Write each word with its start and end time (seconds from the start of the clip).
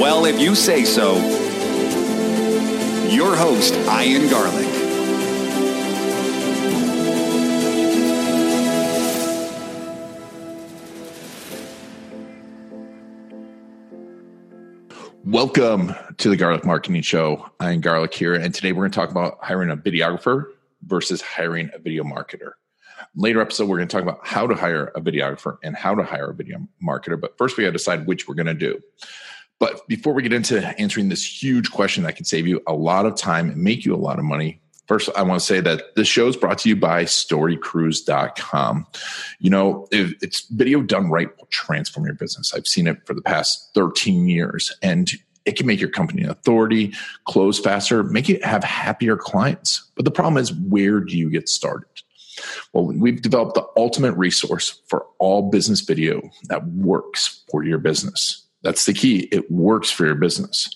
Well, 0.00 0.24
if 0.24 0.40
you 0.40 0.56
say 0.56 0.84
so, 0.84 1.14
your 3.08 3.36
host, 3.36 3.74
Ian 3.74 4.28
Garlic. 4.28 4.66
Welcome 15.22 15.94
to 16.18 16.28
the 16.28 16.36
Garlic 16.36 16.64
Marketing 16.64 17.00
Show. 17.00 17.48
I'm 17.60 17.80
Garlic 17.80 18.12
here, 18.12 18.34
and 18.34 18.52
today 18.52 18.72
we're 18.72 18.82
going 18.82 18.90
to 18.90 18.98
talk 18.98 19.12
about 19.12 19.38
hiring 19.42 19.70
a 19.70 19.76
videographer 19.76 20.46
versus 20.82 21.22
hiring 21.22 21.70
a 21.72 21.78
video 21.78 22.02
marketer. 22.02 22.50
Later 23.14 23.40
episode, 23.40 23.68
we're 23.68 23.76
going 23.76 23.86
to 23.86 23.92
talk 23.92 24.02
about 24.02 24.26
how 24.26 24.48
to 24.48 24.56
hire 24.56 24.86
a 24.96 25.00
videographer 25.00 25.58
and 25.62 25.76
how 25.76 25.94
to 25.94 26.02
hire 26.02 26.30
a 26.30 26.34
video 26.34 26.66
marketer. 26.84 27.20
But 27.20 27.38
first, 27.38 27.56
we 27.56 27.62
got 27.62 27.68
to 27.68 27.72
decide 27.74 28.08
which 28.08 28.26
we're 28.26 28.34
going 28.34 28.46
to 28.46 28.54
do. 28.54 28.82
But 29.58 29.86
before 29.88 30.12
we 30.12 30.22
get 30.22 30.32
into 30.32 30.66
answering 30.80 31.08
this 31.08 31.42
huge 31.42 31.70
question 31.70 32.02
that 32.04 32.16
can 32.16 32.24
save 32.24 32.46
you 32.46 32.60
a 32.66 32.74
lot 32.74 33.06
of 33.06 33.16
time 33.16 33.50
and 33.50 33.62
make 33.62 33.84
you 33.84 33.94
a 33.94 33.96
lot 33.96 34.18
of 34.18 34.24
money, 34.24 34.60
first, 34.88 35.08
I 35.16 35.22
want 35.22 35.40
to 35.40 35.46
say 35.46 35.60
that 35.60 35.94
this 35.96 36.08
show 36.08 36.26
is 36.26 36.36
brought 36.36 36.58
to 36.58 36.68
you 36.68 36.76
by 36.76 37.04
storycrews.com. 37.04 38.86
You 39.38 39.50
know, 39.50 39.86
it's 39.90 40.46
video 40.48 40.82
done 40.82 41.10
right 41.10 41.28
will 41.38 41.46
transform 41.46 42.04
your 42.04 42.14
business. 42.14 42.52
I've 42.52 42.66
seen 42.66 42.86
it 42.86 43.06
for 43.06 43.14
the 43.14 43.22
past 43.22 43.70
13 43.74 44.28
years 44.28 44.76
and 44.82 45.10
it 45.44 45.56
can 45.56 45.66
make 45.66 45.80
your 45.80 45.90
company 45.90 46.22
an 46.22 46.30
authority, 46.30 46.94
close 47.26 47.58
faster, 47.58 48.02
make 48.02 48.30
it 48.30 48.44
have 48.44 48.64
happier 48.64 49.16
clients. 49.16 49.90
But 49.94 50.06
the 50.06 50.10
problem 50.10 50.38
is, 50.38 50.52
where 50.54 51.00
do 51.00 51.16
you 51.16 51.28
get 51.30 51.48
started? 51.48 51.88
Well, 52.72 52.86
we've 52.86 53.20
developed 53.22 53.54
the 53.54 53.66
ultimate 53.76 54.12
resource 54.12 54.80
for 54.88 55.06
all 55.18 55.50
business 55.50 55.80
video 55.80 56.30
that 56.48 56.66
works 56.66 57.44
for 57.50 57.62
your 57.62 57.78
business. 57.78 58.43
That's 58.64 58.86
the 58.86 58.94
key. 58.94 59.28
It 59.30 59.50
works 59.50 59.90
for 59.90 60.06
your 60.06 60.14
business. 60.14 60.74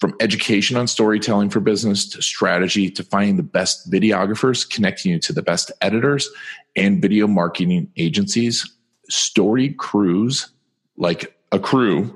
From 0.00 0.14
education 0.20 0.76
on 0.76 0.88
storytelling 0.88 1.50
for 1.50 1.60
business 1.60 2.08
to 2.08 2.22
strategy 2.22 2.90
to 2.90 3.04
finding 3.04 3.36
the 3.36 3.42
best 3.42 3.90
videographers, 3.90 4.68
connecting 4.68 5.12
you 5.12 5.20
to 5.20 5.32
the 5.32 5.42
best 5.42 5.70
editors 5.82 6.28
and 6.74 7.00
video 7.00 7.26
marketing 7.26 7.90
agencies, 7.96 8.68
Story 9.08 9.74
Crews, 9.74 10.48
like 10.96 11.38
a 11.52 11.58
crew, 11.58 12.14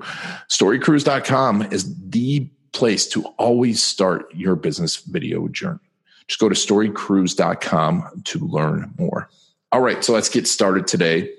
storycrews.com 0.49 1.61
is 1.71 1.95
the 2.09 2.49
place 2.73 3.07
to 3.07 3.23
always 3.37 3.81
start 3.81 4.25
your 4.33 4.55
business 4.55 4.97
video 4.97 5.47
journey. 5.47 5.79
Just 6.27 6.39
go 6.39 6.49
to 6.49 6.55
storycrews.com 6.55 8.21
to 8.25 8.39
learn 8.39 8.93
more. 8.97 9.29
All 9.71 9.81
right, 9.81 10.03
so 10.03 10.13
let's 10.13 10.29
get 10.29 10.47
started 10.47 10.87
today. 10.87 11.29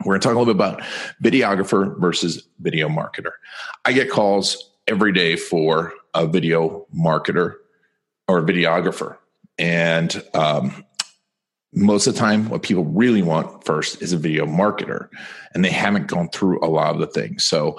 We're 0.00 0.12
going 0.12 0.20
to 0.20 0.28
talk 0.28 0.36
a 0.36 0.38
little 0.38 0.52
bit 0.52 0.56
about 0.56 0.82
videographer 1.22 1.98
versus 1.98 2.46
video 2.60 2.88
marketer. 2.88 3.32
I 3.84 3.92
get 3.92 4.10
calls 4.10 4.70
every 4.86 5.12
day 5.12 5.36
for 5.36 5.92
a 6.14 6.26
video 6.26 6.86
marketer 6.94 7.54
or 8.28 8.38
a 8.38 8.42
videographer. 8.42 9.16
And 9.58 10.22
um, 10.34 10.84
most 11.72 12.06
of 12.06 12.14
the 12.14 12.20
time, 12.20 12.48
what 12.48 12.62
people 12.62 12.84
really 12.84 13.22
want 13.22 13.64
first 13.64 14.02
is 14.02 14.12
a 14.12 14.18
video 14.18 14.46
marketer, 14.46 15.08
and 15.54 15.64
they 15.64 15.70
haven't 15.70 16.06
gone 16.06 16.28
through 16.30 16.64
a 16.64 16.66
lot 16.66 16.94
of 16.94 17.00
the 17.00 17.06
things. 17.06 17.44
So, 17.44 17.78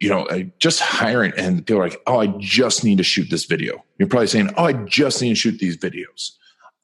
you 0.00 0.08
know, 0.08 0.26
just 0.58 0.80
hiring, 0.80 1.32
and 1.36 1.66
people 1.66 1.82
are 1.82 1.88
like, 1.88 2.00
oh, 2.06 2.20
I 2.20 2.28
just 2.38 2.84
need 2.84 2.98
to 2.98 3.04
shoot 3.04 3.30
this 3.30 3.44
video. 3.44 3.84
You're 3.98 4.08
probably 4.08 4.28
saying, 4.28 4.50
oh, 4.56 4.64
I 4.64 4.72
just 4.72 5.20
need 5.20 5.30
to 5.30 5.34
shoot 5.34 5.58
these 5.58 5.76
videos. 5.76 6.32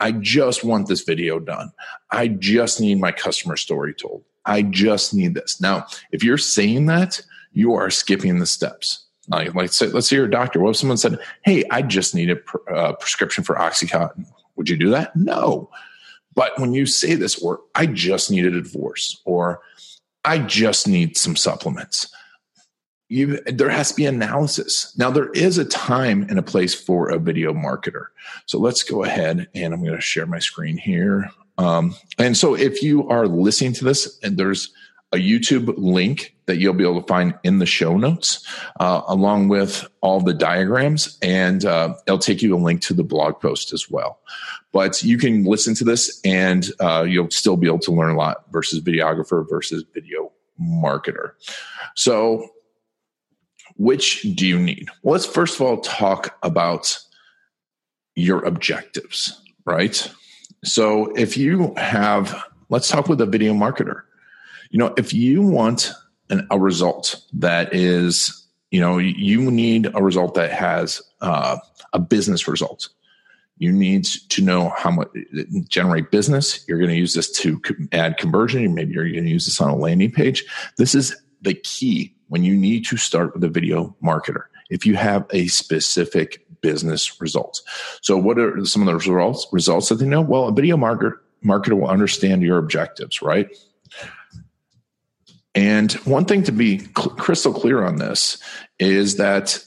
I 0.01 0.13
just 0.13 0.65
want 0.65 0.89
this 0.89 1.03
video 1.03 1.39
done. 1.39 1.73
I 2.11 2.29
just 2.29 2.81
need 2.81 2.99
my 2.99 3.13
customer 3.13 3.57
story 3.57 3.95
told. 3.95 4.25
I 4.47 4.63
just 4.63 5.15
need 5.15 5.35
this. 5.35 5.61
Now, 5.61 5.87
if 6.13 6.25
you're 6.25 6.39
saying 6.39 6.87
that, 6.87 7.21
you 7.53 7.75
are 7.75 7.91
skipping 7.91 8.39
the 8.39 8.47
steps. 8.47 9.05
Like, 9.29 9.55
like 9.55 9.73
say, 9.73 9.87
let's 9.87 10.09
say 10.09 10.17
you're 10.17 10.27
a 10.27 10.31
doctor. 10.31 10.61
What 10.61 10.71
if 10.71 10.77
someone 10.77 10.97
said, 10.97 11.19
Hey, 11.45 11.65
I 11.71 11.83
just 11.83 12.15
need 12.15 12.31
a 12.31 12.37
pr- 12.37 12.75
uh, 12.75 12.93
prescription 12.95 13.45
for 13.45 13.55
Oxycontin? 13.57 14.27
Would 14.57 14.69
you 14.69 14.77
do 14.77 14.91
that? 14.91 15.15
No. 15.15 15.71
But 16.35 16.59
when 16.59 16.73
you 16.73 16.87
say 16.87 17.15
this, 17.15 17.41
or 17.43 17.61
I 17.75 17.87
just 17.87 18.31
need 18.31 18.47
a 18.47 18.51
divorce, 18.51 19.21
or 19.25 19.61
I 20.25 20.39
just 20.39 20.87
need 20.87 21.17
some 21.17 21.37
supplements, 21.37 22.13
you 23.09 23.41
there 23.43 23.69
has 23.69 23.91
to 23.91 23.97
be 23.97 24.07
analysis. 24.07 24.97
Now 24.97 25.11
there 25.11 25.31
is 25.31 25.59
a 25.59 25.65
time 25.65 26.23
and 26.29 26.39
a 26.39 26.43
place 26.43 26.75
for 26.75 27.11
a 27.11 27.19
video 27.19 27.53
marketer. 27.53 28.07
So 28.47 28.59
let's 28.59 28.85
go 28.85 29.03
ahead 29.03 29.49
and 29.55 29.75
I'm 29.75 29.83
going 29.83 29.97
to 29.97 30.01
share 30.01 30.27
my 30.27 30.39
screen 30.39 30.77
here. 30.77 31.31
Um, 31.61 31.95
and 32.19 32.37
so 32.37 32.55
if 32.55 32.83
you 32.83 33.07
are 33.09 33.27
listening 33.27 33.75
to 33.75 33.85
this, 33.85 34.19
and 34.23 34.39
there's 34.39 34.73
a 35.13 35.17
YouTube 35.17 35.75
link 35.77 36.35
that 36.47 36.57
you'll 36.57 36.73
be 36.73 36.85
able 36.85 37.03
to 37.03 37.07
find 37.07 37.35
in 37.43 37.59
the 37.59 37.67
show 37.67 37.97
notes, 37.97 38.47
uh, 38.79 39.03
along 39.09 39.49
with 39.49 39.87
all 40.01 40.21
the 40.21 40.33
diagrams, 40.33 41.19
and 41.21 41.65
uh, 41.65 41.95
it'll 42.07 42.19
take 42.19 42.41
you 42.41 42.57
a 42.57 42.59
link 42.59 42.81
to 42.83 42.95
the 42.95 43.05
blog 43.05 43.41
post 43.41 43.75
as 43.75 43.91
well. 43.91 44.21
But 44.73 45.03
you 45.03 45.19
can 45.19 45.45
listen 45.45 45.75
to 45.75 45.85
this, 45.85 46.19
and 46.25 46.67
uh, 46.81 47.05
you'll 47.07 47.31
still 47.31 47.57
be 47.57 47.67
able 47.67 47.81
to 47.81 47.93
learn 47.93 48.15
a 48.15 48.17
lot 48.17 48.45
versus 48.51 48.81
videographer 48.81 49.47
versus 49.49 49.85
video 49.93 50.33
marketer. 50.61 51.33
So, 51.95 52.49
which 53.77 54.23
do 54.35 54.47
you 54.47 54.59
need? 54.59 54.89
Well, 55.03 55.13
let's 55.13 55.27
first 55.27 55.57
of 55.57 55.63
all 55.63 55.79
talk 55.81 56.39
about 56.43 56.99
your 58.15 58.45
objectives, 58.45 59.43
right? 59.67 60.11
So, 60.65 61.07
if 61.17 61.37
you 61.37 61.75
have, 61.77 62.43
let's 62.69 62.89
talk 62.89 63.09
with 63.09 63.21
a 63.21 63.27
video 63.27 63.55
marketer. 63.55 64.03
You 64.71 64.79
know 64.79 64.95
if 64.97 65.13
you 65.13 65.43
want 65.43 65.93
an, 66.31 66.47
a 66.51 66.59
result 66.59 67.21
that 67.33 67.75
is 67.75 68.47
you 68.71 68.81
know 68.81 68.99
you 68.99 69.51
need 69.51 69.91
a 69.95 70.03
result 70.03 70.35
that 70.35 70.53
has 70.53 71.03
uh, 71.21 71.59
a 71.93 71.99
business 71.99 72.47
result. 72.47 72.89
You 73.59 73.73
need 73.73 74.05
to 74.05 74.43
know 74.43 74.73
how 74.77 74.91
much 74.93 75.09
generate 75.69 76.11
business. 76.11 76.67
You're 76.67 76.79
going 76.79 76.91
to 76.91 76.97
use 76.97 77.15
this 77.15 77.31
to 77.41 77.61
add 77.93 78.17
conversion. 78.17 78.75
Maybe 78.75 78.95
you're 78.95 79.11
going 79.11 79.25
to 79.25 79.31
use 79.31 79.45
this 79.45 79.61
on 79.61 79.69
a 79.69 79.77
landing 79.77 80.13
page. 80.13 80.45
This 80.79 80.95
is 80.95 81.15
the 81.43 81.55
key 81.55 82.15
when 82.29 82.43
you 82.43 82.57
need 82.57 82.87
to 82.87 82.97
start 82.97 83.35
with 83.35 83.45
a 83.45 83.49
video 83.49 83.95
marketer. 84.03 84.45
If 84.71 84.87
you 84.87 84.95
have 84.95 85.27
a 85.31 85.49
specific 85.49 86.47
business 86.63 87.21
results. 87.21 87.63
so 88.01 88.17
what 88.17 88.39
are 88.39 88.65
some 88.65 88.83
of 88.83 88.87
the 88.87 88.95
results 88.95 89.47
results 89.53 89.89
that 89.89 89.97
they 89.97 90.07
know 90.07 90.21
well 90.21 90.49
a 90.49 90.53
video 90.53 90.77
marketer 90.77 91.15
marketer 91.45 91.79
will 91.79 91.89
understand 91.89 92.43
your 92.43 92.59
objectives 92.59 93.23
right 93.23 93.49
and 95.55 95.93
one 96.05 96.25
thing 96.25 96.43
to 96.45 96.53
be 96.53 96.79
cl- 96.79 97.11
crystal 97.17 97.53
clear 97.53 97.85
on 97.85 97.97
this 97.97 98.39
is 98.79 99.17
that, 99.17 99.65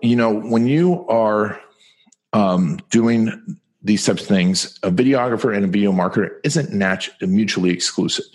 you 0.00 0.16
know, 0.16 0.32
when 0.32 0.66
you 0.66 1.06
are 1.08 1.60
um, 2.32 2.78
doing 2.90 3.58
these 3.82 4.04
types 4.04 4.22
of 4.22 4.28
things, 4.28 4.78
a 4.82 4.90
videographer 4.90 5.54
and 5.54 5.64
a 5.64 5.68
video 5.68 5.90
marketer 5.90 6.36
isn't 6.44 6.70
mutually 7.22 7.70
exclusive. 7.70 8.26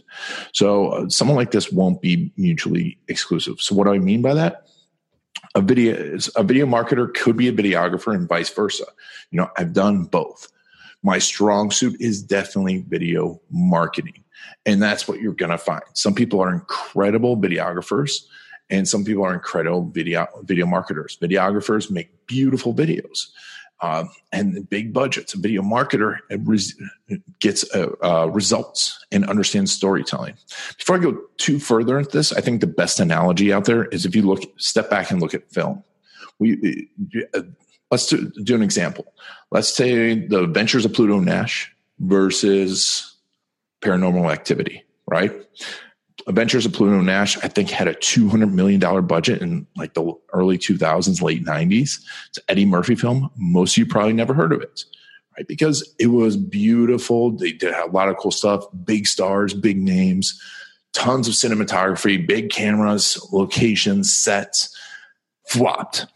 So 0.53 0.87
uh, 0.87 1.09
someone 1.09 1.37
like 1.37 1.51
this 1.51 1.71
won't 1.71 2.01
be 2.01 2.33
mutually 2.35 2.97
exclusive. 3.07 3.61
So 3.61 3.75
what 3.75 3.85
do 3.85 3.93
I 3.93 3.99
mean 3.99 4.21
by 4.21 4.33
that? 4.33 4.67
A 5.55 5.61
video 5.61 6.17
a 6.35 6.43
video 6.43 6.65
marketer 6.65 7.13
could 7.13 7.37
be 7.37 7.47
a 7.47 7.53
videographer 7.53 8.13
and 8.13 8.27
vice 8.27 8.49
versa. 8.49 8.85
You 9.31 9.39
know, 9.39 9.49
I've 9.57 9.73
done 9.73 10.03
both. 10.03 10.51
My 11.01 11.17
strong 11.17 11.71
suit 11.71 11.95
is 11.99 12.21
definitely 12.21 12.83
video 12.87 13.39
marketing. 13.49 14.23
And 14.65 14.81
that's 14.81 15.07
what 15.07 15.21
you're 15.21 15.33
going 15.33 15.51
to 15.51 15.57
find. 15.57 15.83
Some 15.93 16.13
people 16.13 16.41
are 16.41 16.51
incredible 16.51 17.37
videographers 17.37 18.25
and 18.69 18.87
some 18.87 19.05
people 19.05 19.23
are 19.23 19.33
incredible 19.33 19.89
video 19.89 20.27
video 20.43 20.65
marketers. 20.65 21.17
Videographers 21.21 21.89
make 21.91 22.25
beautiful 22.27 22.73
videos. 22.73 23.27
Uh, 23.81 24.05
and 24.31 24.69
big 24.69 24.93
budgets. 24.93 25.33
A 25.33 25.37
video 25.37 25.61
marketer 25.61 26.19
gets 27.41 27.69
uh, 27.75 27.89
uh, 28.01 28.25
results 28.27 29.05
and 29.11 29.25
understands 29.25 29.71
storytelling. 29.71 30.35
Before 30.77 30.95
I 30.95 30.99
go 30.99 31.19
too 31.37 31.59
further 31.59 31.99
into 31.99 32.09
this, 32.09 32.31
I 32.31 32.39
think 32.39 32.61
the 32.61 32.67
best 32.67 33.01
analogy 33.01 33.51
out 33.51 33.65
there 33.65 33.85
is 33.85 34.05
if 34.05 34.15
you 34.15 34.21
look, 34.21 34.41
step 34.57 34.89
back 34.89 35.11
and 35.11 35.21
look 35.21 35.33
at 35.33 35.51
film. 35.51 35.83
We 36.39 36.87
uh, 37.33 37.41
let's 37.91 38.07
do, 38.07 38.31
do 38.43 38.55
an 38.55 38.63
example. 38.63 39.13
Let's 39.51 39.73
say 39.73 40.25
the 40.25 40.43
Adventures 40.43 40.85
of 40.85 40.93
Pluto 40.93 41.19
Nash 41.19 41.73
versus 41.99 43.15
paranormal 43.81 44.31
activity, 44.31 44.83
right? 45.07 45.31
Adventures 46.27 46.65
of 46.65 46.73
Pluto 46.73 47.01
Nash, 47.01 47.37
I 47.37 47.47
think, 47.47 47.69
had 47.69 47.87
a 47.87 47.93
$200 47.93 48.51
million 48.51 48.79
budget 49.05 49.41
in 49.41 49.67
like 49.75 49.93
the 49.93 50.13
early 50.33 50.57
2000s, 50.57 51.21
late 51.21 51.45
90s. 51.45 51.99
It's 52.29 52.37
an 52.37 52.43
Eddie 52.49 52.65
Murphy 52.65 52.95
film. 52.95 53.29
Most 53.35 53.73
of 53.73 53.77
you 53.77 53.85
probably 53.85 54.13
never 54.13 54.33
heard 54.33 54.51
of 54.51 54.61
it, 54.61 54.85
right? 55.37 55.47
Because 55.47 55.93
it 55.99 56.07
was 56.07 56.35
beautiful. 56.35 57.31
They 57.31 57.51
did 57.51 57.73
a 57.73 57.85
lot 57.85 58.09
of 58.09 58.17
cool 58.17 58.31
stuff, 58.31 58.65
big 58.83 59.05
stars, 59.05 59.53
big 59.53 59.77
names, 59.77 60.41
tons 60.93 61.27
of 61.27 61.35
cinematography, 61.35 62.25
big 62.25 62.49
cameras, 62.49 63.23
locations, 63.31 64.11
sets, 64.11 64.75
flopped. 65.47 66.07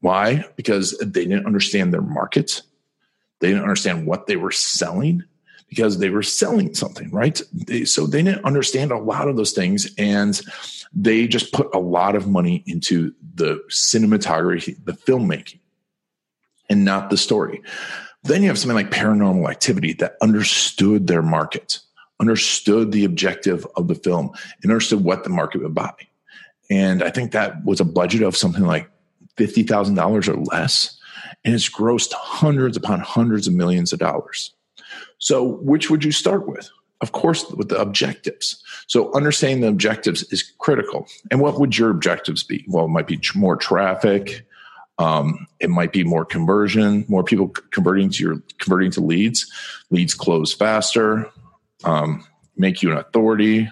Why? 0.00 0.46
Because 0.56 0.96
they 0.98 1.26
didn't 1.26 1.46
understand 1.46 1.92
their 1.92 2.00
market. 2.00 2.62
They 3.40 3.48
didn't 3.48 3.64
understand 3.64 4.06
what 4.06 4.28
they 4.28 4.36
were 4.36 4.52
selling 4.52 5.24
because 5.68 5.98
they 5.98 6.10
were 6.10 6.22
selling 6.22 6.74
something, 6.74 7.10
right? 7.10 7.40
They, 7.52 7.84
so 7.84 8.06
they 8.06 8.22
didn't 8.22 8.44
understand 8.44 8.92
a 8.92 8.98
lot 8.98 9.28
of 9.28 9.36
those 9.36 9.52
things. 9.52 9.92
And 9.98 10.40
they 10.92 11.26
just 11.26 11.52
put 11.52 11.74
a 11.74 11.78
lot 11.78 12.14
of 12.14 12.28
money 12.28 12.62
into 12.66 13.12
the 13.34 13.62
cinematography, 13.68 14.76
the 14.84 14.92
filmmaking, 14.92 15.60
and 16.70 16.84
not 16.84 17.10
the 17.10 17.16
story. 17.16 17.62
Then 18.22 18.42
you 18.42 18.48
have 18.48 18.58
something 18.58 18.76
like 18.76 18.90
paranormal 18.90 19.50
activity 19.50 19.92
that 19.94 20.16
understood 20.20 21.06
their 21.06 21.22
market, 21.22 21.80
understood 22.20 22.92
the 22.92 23.04
objective 23.04 23.66
of 23.76 23.88
the 23.88 23.94
film, 23.94 24.30
and 24.62 24.72
understood 24.72 25.04
what 25.04 25.24
the 25.24 25.30
market 25.30 25.62
would 25.62 25.74
buy. 25.74 25.94
And 26.70 27.02
I 27.02 27.10
think 27.10 27.32
that 27.32 27.64
was 27.64 27.80
a 27.80 27.84
budget 27.84 28.22
of 28.22 28.36
something 28.36 28.64
like 28.64 28.90
$50,000 29.36 30.28
or 30.28 30.36
less. 30.36 30.98
And 31.44 31.54
it's 31.54 31.68
grossed 31.68 32.12
hundreds 32.12 32.76
upon 32.76 33.00
hundreds 33.00 33.46
of 33.46 33.54
millions 33.54 33.92
of 33.92 34.00
dollars. 34.00 34.52
So, 35.18 35.42
which 35.42 35.90
would 35.90 36.04
you 36.04 36.12
start 36.12 36.48
with? 36.48 36.70
Of 37.00 37.12
course, 37.12 37.48
with 37.50 37.68
the 37.68 37.80
objectives. 37.80 38.62
So, 38.86 39.12
understanding 39.14 39.60
the 39.60 39.68
objectives 39.68 40.22
is 40.32 40.42
critical. 40.58 41.06
And 41.30 41.40
what 41.40 41.58
would 41.60 41.76
your 41.76 41.90
objectives 41.90 42.42
be? 42.42 42.64
Well, 42.68 42.86
it 42.86 42.88
might 42.88 43.06
be 43.06 43.20
more 43.34 43.56
traffic. 43.56 44.46
Um, 44.98 45.46
it 45.60 45.68
might 45.68 45.92
be 45.92 46.04
more 46.04 46.24
conversion, 46.24 47.04
more 47.08 47.22
people 47.22 47.48
converting 47.48 48.08
to 48.10 48.22
your 48.22 48.42
converting 48.58 48.90
to 48.92 49.02
leads, 49.02 49.50
leads 49.90 50.14
close 50.14 50.54
faster, 50.54 51.30
um, 51.84 52.24
make 52.56 52.82
you 52.82 52.92
an 52.92 52.96
authority. 52.96 53.70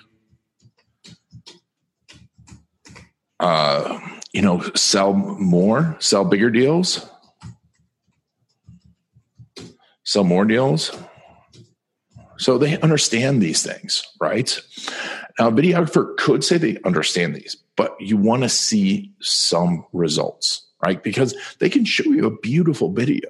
Uh, 3.41 3.99
you 4.33 4.43
know, 4.43 4.61
sell 4.75 5.15
more, 5.15 5.97
sell 5.99 6.25
bigger 6.25 6.51
deals, 6.51 7.09
sell 10.05 10.25
more 10.25 10.45
deals. 10.45 10.91
So 12.37 12.59
they 12.59 12.79
understand 12.81 13.41
these 13.41 13.63
things, 13.63 14.05
right? 14.21 14.61
Now, 15.39 15.49
a 15.49 15.53
videographer 15.53 16.17
could 16.17 16.45
say 16.45 16.59
they 16.59 16.79
understand 16.85 17.35
these, 17.35 17.57
but 17.77 17.97
you 18.01 18.17
want 18.17 18.43
to 18.43 18.49
see 18.49 19.13
some 19.21 19.85
results, 19.93 20.67
right? 20.85 21.03
Because 21.03 21.35
they 21.59 21.69
can 21.69 21.85
show 21.85 22.05
you 22.05 22.27
a 22.27 22.39
beautiful 22.39 22.93
video 22.93 23.29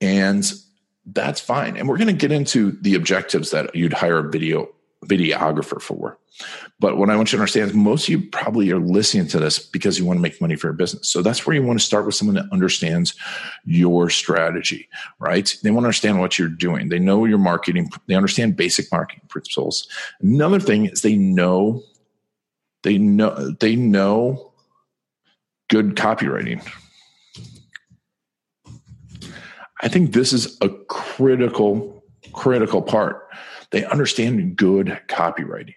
and 0.00 0.50
that's 1.06 1.40
fine. 1.40 1.76
And 1.76 1.88
we're 1.88 1.96
going 1.96 2.08
to 2.08 2.12
get 2.12 2.32
into 2.32 2.72
the 2.82 2.94
objectives 2.94 3.50
that 3.50 3.74
you'd 3.74 3.92
hire 3.92 4.18
a 4.18 4.30
video 4.30 4.68
videographer 5.06 5.80
for. 5.80 6.18
But 6.80 6.96
what 6.96 7.10
I 7.10 7.16
want 7.16 7.32
you 7.32 7.36
to 7.36 7.42
understand 7.42 7.70
is 7.70 7.76
most 7.76 8.04
of 8.04 8.08
you 8.10 8.28
probably 8.30 8.70
are 8.70 8.78
listening 8.78 9.26
to 9.28 9.40
this 9.40 9.58
because 9.58 9.98
you 9.98 10.04
want 10.04 10.18
to 10.18 10.22
make 10.22 10.40
money 10.40 10.56
for 10.56 10.68
your 10.68 10.74
business. 10.74 11.08
So 11.08 11.22
that's 11.22 11.46
where 11.46 11.54
you 11.56 11.62
want 11.62 11.78
to 11.78 11.84
start 11.84 12.06
with 12.06 12.14
someone 12.14 12.36
that 12.36 12.52
understands 12.52 13.14
your 13.64 14.10
strategy, 14.10 14.88
right? 15.18 15.52
They 15.62 15.70
want 15.70 15.84
to 15.84 15.88
understand 15.88 16.20
what 16.20 16.38
you're 16.38 16.48
doing. 16.48 16.88
They 16.88 16.98
know 16.98 17.24
your 17.24 17.38
marketing. 17.38 17.90
They 18.06 18.14
understand 18.14 18.56
basic 18.56 18.90
marketing 18.92 19.24
principles. 19.28 19.88
Another 20.20 20.60
thing 20.60 20.86
is 20.86 21.02
they 21.02 21.16
know, 21.16 21.82
they 22.82 22.98
know, 22.98 23.50
they 23.58 23.74
know 23.74 24.52
good 25.68 25.96
copywriting. 25.96 26.66
I 29.80 29.88
think 29.88 30.12
this 30.12 30.32
is 30.32 30.56
a 30.60 30.68
critical, 30.68 32.02
critical 32.32 32.82
part. 32.82 33.28
They 33.70 33.84
understand 33.84 34.56
good 34.56 35.00
copywriting 35.08 35.74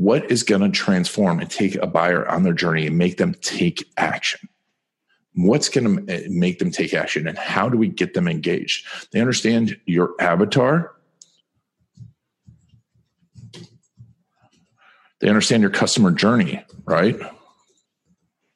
what 0.00 0.30
is 0.30 0.42
going 0.42 0.62
to 0.62 0.70
transform 0.70 1.40
and 1.40 1.50
take 1.50 1.74
a 1.74 1.86
buyer 1.86 2.26
on 2.26 2.42
their 2.42 2.54
journey 2.54 2.86
and 2.86 2.96
make 2.96 3.18
them 3.18 3.34
take 3.42 3.86
action? 3.98 4.48
What's 5.34 5.68
going 5.68 6.06
to 6.06 6.28
make 6.30 6.58
them 6.58 6.70
take 6.70 6.94
action 6.94 7.28
and 7.28 7.36
how 7.36 7.68
do 7.68 7.76
we 7.76 7.88
get 7.88 8.14
them 8.14 8.26
engaged? 8.26 8.86
They 9.12 9.20
understand 9.20 9.78
your 9.84 10.14
avatar. 10.18 10.92
They 15.20 15.28
understand 15.28 15.60
your 15.60 15.70
customer 15.70 16.12
journey, 16.12 16.64
right? 16.86 17.20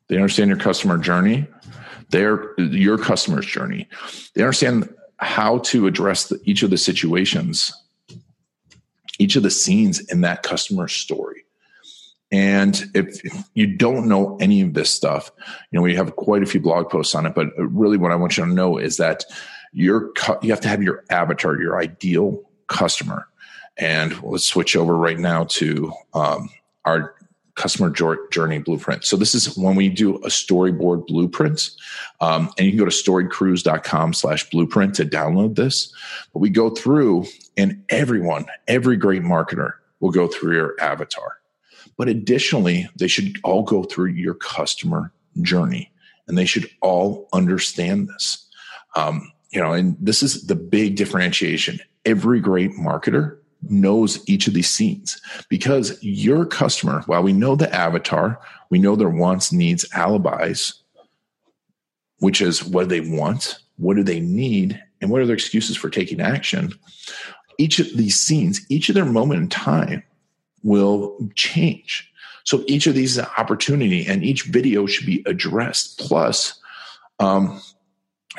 They 0.09 0.17
understand 0.17 0.49
your 0.49 0.59
customer 0.59 0.97
journey. 0.97 1.47
They're 2.09 2.59
your 2.59 2.97
customer's 2.97 3.47
journey. 3.47 3.87
They 4.35 4.43
understand 4.43 4.89
how 5.19 5.59
to 5.59 5.87
address 5.87 6.29
the, 6.29 6.41
each 6.45 6.63
of 6.63 6.71
the 6.71 6.79
situations 6.79 7.84
each 9.19 9.37
of 9.37 9.43
the 9.43 9.51
scenes 9.51 10.01
in 10.01 10.23
that 10.23 10.43
customer 10.43 10.89
story. 10.89 11.45
And 12.33 12.85
if 12.95 13.21
you 13.55 13.67
don't 13.67 14.09
know 14.09 14.37
any 14.41 14.61
of 14.61 14.75
this 14.75 14.91
stuff, 14.91 15.31
you 15.71 15.79
know, 15.79 15.83
we 15.83 15.95
have 15.95 16.17
quite 16.17 16.43
a 16.43 16.47
few 16.47 16.61
blog 16.61 16.91
posts 16.91 17.15
on 17.15 17.27
it, 17.27 17.35
but 17.35 17.49
really 17.57 17.97
what 17.97 18.11
I 18.11 18.17
want 18.17 18.37
you 18.37 18.45
to 18.45 18.51
know 18.51 18.77
is 18.77 18.97
that 18.97 19.25
your 19.73 20.11
you 20.43 20.51
have 20.51 20.61
to 20.61 20.69
have 20.69 20.83
your 20.83 21.05
avatar, 21.11 21.61
your 21.61 21.79
ideal 21.79 22.43
customer. 22.69 23.29
And 23.77 24.21
let's 24.23 24.47
switch 24.47 24.77
over 24.77 24.97
right 24.97 25.19
now 25.19 25.45
to 25.45 25.93
um, 26.15 26.49
our 26.85 27.15
customer 27.55 27.91
journey 28.31 28.59
blueprint. 28.59 29.05
So 29.05 29.17
this 29.17 29.35
is 29.35 29.56
when 29.56 29.77
we 29.77 29.89
do 29.89 30.17
a 30.17 30.29
storyboard 30.29 31.06
blueprint, 31.06 31.71
um, 32.21 32.51
and 32.59 32.67
you 32.67 32.73
can 32.73 32.79
go 32.79 32.85
to 32.85 32.91
storycrews.com 32.91 34.12
slash 34.12 34.51
blueprint 34.51 34.95
to 34.97 35.05
download 35.05 35.55
this. 35.55 35.93
But 36.33 36.41
we 36.41 36.51
go 36.51 36.71
through 36.71 37.27
and 37.56 37.85
everyone, 37.89 38.47
every 38.67 38.97
great 38.97 39.23
marketer 39.23 39.75
will 40.01 40.11
go 40.11 40.27
through 40.27 40.56
your 40.56 40.75
avatar. 40.81 41.39
But 41.97 42.09
additionally, 42.09 42.89
they 42.97 43.06
should 43.06 43.39
all 43.45 43.62
go 43.62 43.85
through 43.85 44.11
your 44.11 44.35
customer 44.35 45.12
journey 45.43 45.93
and 46.27 46.37
they 46.37 46.47
should 46.47 46.69
all 46.81 47.29
understand 47.33 48.09
this. 48.09 48.47
Um, 48.97 49.31
you 49.51 49.61
know, 49.61 49.73
and 49.73 49.97
this 50.01 50.23
is 50.23 50.47
the 50.47 50.56
big 50.56 50.97
differentiation. 50.97 51.79
Every 52.05 52.41
great 52.41 52.73
marketer 52.73 53.39
knows 53.69 54.27
each 54.29 54.47
of 54.47 54.55
these 54.55 54.69
scenes 54.69 55.21
because 55.49 56.03
your 56.03 56.45
customer, 56.47 57.03
while 57.07 57.23
we 57.23 57.33
know 57.33 57.57
the 57.57 57.73
avatar, 57.75 58.41
we 58.71 58.79
know 58.79 58.97
their 58.97 59.09
wants, 59.09 59.53
needs, 59.53 59.87
alibis, 59.93 60.83
which 62.19 62.41
is 62.41 62.65
what 62.65 62.89
do 62.89 63.01
they 63.01 63.17
want, 63.17 63.59
what 63.77 63.97
do 63.97 64.03
they 64.03 64.21
need, 64.21 64.81
and 65.01 65.11
what 65.11 65.21
are 65.21 65.27
their 65.27 65.35
excuses 65.35 65.77
for 65.77 65.91
taking 65.91 66.21
action. 66.21 66.73
Each 67.59 67.79
of 67.79 67.97
these 67.97 68.19
scenes, 68.19 68.65
each 68.69 68.89
of 68.89 68.94
their 68.94 69.05
moment 69.05 69.41
in 69.43 69.49
time 69.49 70.03
will 70.63 71.17
change. 71.35 72.11
So 72.44 72.65
each 72.67 72.87
of 72.87 72.94
these 72.94 73.13
is 73.13 73.19
an 73.19 73.27
opportunity, 73.39 74.06
and 74.06 74.25
each 74.25 74.44
video 74.44 74.87
should 74.87 75.06
be 75.06 75.23
addressed. 75.27 75.99
Plus, 75.99 76.59
um, 77.19 77.61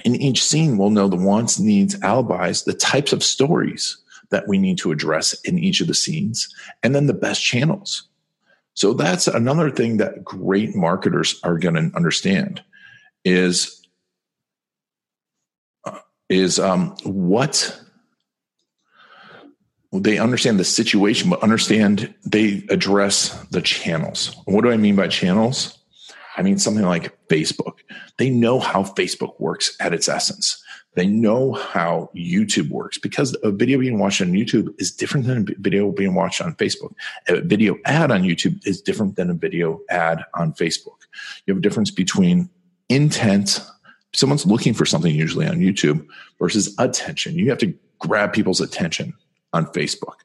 in 0.04 0.16
each 0.16 0.44
scene, 0.44 0.78
we'll 0.78 0.90
know 0.90 1.08
the 1.08 1.16
wants, 1.16 1.60
needs, 1.60 1.96
alibis, 2.02 2.64
the 2.64 2.74
types 2.74 3.14
of 3.14 3.24
stories 3.24 3.98
that 4.36 4.50
we 4.50 4.58
need 4.58 4.78
to 4.78 4.92
address 4.92 5.34
in 5.46 5.58
each 5.58 5.80
of 5.80 5.88
the 5.88 5.94
scenes, 5.94 6.54
and 6.84 6.94
then 6.94 7.08
the 7.08 7.14
best 7.14 7.42
channels. 7.42 8.10
So 8.74 8.94
that's 8.94 9.28
another 9.28 9.72
thing 9.72 9.96
that 9.98 10.26
great 10.26 10.76
marketers 10.76 11.40
are 11.46 11.58
going 11.58 11.76
to 11.76 11.96
understand 11.96 12.62
is 13.24 13.82
uh, 15.86 16.00
is 16.28 16.60
um, 16.60 16.94
what 17.04 17.80
they 19.94 20.18
understand 20.18 20.60
the 20.60 20.66
situation, 20.66 21.30
but 21.30 21.42
understand 21.42 22.14
they 22.26 22.66
address 22.70 23.30
the 23.52 23.62
channels. 23.62 24.36
What 24.44 24.66
do 24.66 24.72
I 24.72 24.76
mean 24.76 24.98
by 24.98 25.08
channels? 25.08 25.80
I 26.36 26.42
mean 26.42 26.58
something 26.58 26.84
like 26.84 27.18
Facebook. 27.30 27.78
They 28.18 28.30
know 28.30 28.60
how 28.60 28.84
Facebook 28.84 29.40
works 29.40 29.78
at 29.80 29.94
its 29.94 30.10
essence. 30.10 30.62
They 30.96 31.08
know 31.08 31.54
how 31.54 32.10
YouTube 32.16 32.70
works 32.70 32.98
because 32.98 33.36
a 33.44 33.52
video 33.52 33.80
being 33.80 34.00
watched 34.00 34.22
on 34.22 34.32
YouTube 34.32 34.74
is 34.80 34.92
different 34.92 35.28
than 35.28 35.40
a 35.40 35.62
video 35.62 35.92
being 35.92 36.16
watched 36.16 36.42
on 36.42 36.56
Facebook. 36.56 36.94
A 37.28 37.42
video 37.42 37.78
ad 37.86 38.12
on 38.12 38.24
YouTube 38.24 38.66
is 38.66 38.82
different 38.82 39.16
than 39.16 39.30
a 39.30 39.34
video 39.34 39.82
ad 39.90 40.24
on 40.34 40.54
Facebook. 40.54 40.98
You 41.46 41.54
have 41.54 41.60
a 41.60 41.62
difference 41.62 41.92
between 41.92 42.50
intent. 42.90 43.62
Someone's 44.14 44.46
looking 44.46 44.74
for 44.74 44.86
something 44.86 45.14
usually 45.14 45.48
on 45.48 45.60
YouTube 45.60 46.06
versus 46.40 46.74
attention. 46.80 47.38
You 47.38 47.50
have 47.50 47.60
to 47.60 47.74
grab 48.00 48.34
people's 48.34 48.62
attention 48.62 49.14
on 49.54 49.66
Facebook. 49.68 50.16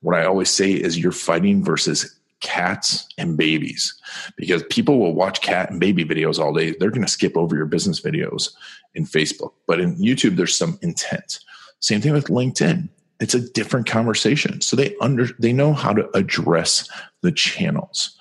What 0.00 0.16
I 0.16 0.24
always 0.24 0.50
say 0.50 0.72
is 0.72 0.98
you're 0.98 1.12
fighting 1.12 1.64
versus 1.64 2.18
cats 2.42 3.08
and 3.16 3.36
babies 3.36 3.94
because 4.36 4.62
people 4.64 4.98
will 4.98 5.14
watch 5.14 5.40
cat 5.40 5.70
and 5.70 5.80
baby 5.80 6.04
videos 6.04 6.38
all 6.38 6.52
day. 6.52 6.74
They're 6.78 6.90
going 6.90 7.06
to 7.06 7.10
skip 7.10 7.36
over 7.36 7.56
your 7.56 7.66
business 7.66 8.00
videos 8.00 8.50
in 8.94 9.06
Facebook. 9.06 9.52
But 9.66 9.80
in 9.80 9.96
YouTube, 9.96 10.36
there's 10.36 10.56
some 10.56 10.78
intent. 10.82 11.40
Same 11.80 12.00
thing 12.00 12.12
with 12.12 12.26
LinkedIn. 12.26 12.88
It's 13.20 13.34
a 13.34 13.40
different 13.40 13.86
conversation. 13.86 14.60
So 14.60 14.76
they 14.76 14.94
under 15.00 15.28
they 15.38 15.52
know 15.52 15.72
how 15.72 15.92
to 15.92 16.10
address 16.16 16.90
the 17.22 17.32
channels. 17.32 18.16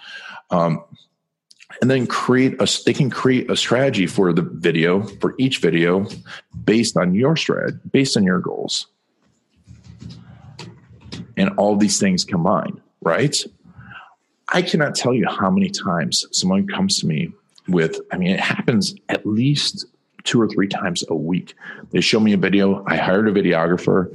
Um, 0.52 0.84
and 1.82 1.90
then 1.90 2.06
create 2.06 2.62
a 2.62 2.82
they 2.86 2.94
can 2.94 3.10
create 3.10 3.50
a 3.50 3.56
strategy 3.56 4.06
for 4.08 4.32
the 4.32 4.42
video 4.42 5.02
for 5.20 5.36
each 5.40 5.58
video 5.58 6.06
based 6.64 6.96
on 6.96 7.16
your 7.16 7.36
strat 7.36 7.80
based 7.92 8.16
on 8.16 8.24
your 8.24 8.40
goals 8.40 8.88
and 11.38 11.50
all 11.58 11.76
these 11.76 12.00
things 12.00 12.24
combined 12.24 12.80
right 13.02 13.46
i 14.52 14.62
cannot 14.62 14.96
tell 14.96 15.14
you 15.14 15.28
how 15.28 15.50
many 15.50 15.70
times 15.70 16.26
someone 16.32 16.68
comes 16.68 17.00
to 17.00 17.08
me 17.08 17.32
with 17.68 18.00
i 18.12 18.18
mean 18.18 18.32
it 18.32 18.40
happens 18.40 18.96
at 19.10 19.26
least 19.26 19.86
two 20.24 20.40
or 20.40 20.48
three 20.48 20.68
times 20.68 21.04
a 21.10 21.16
week 21.16 21.56
they 21.92 22.02
show 22.02 22.20
me 22.20 22.34
a 22.34 22.38
video 22.38 22.84
i 22.88 22.96
hired 22.96 23.28
a 23.28 23.32
videographer 23.32 24.08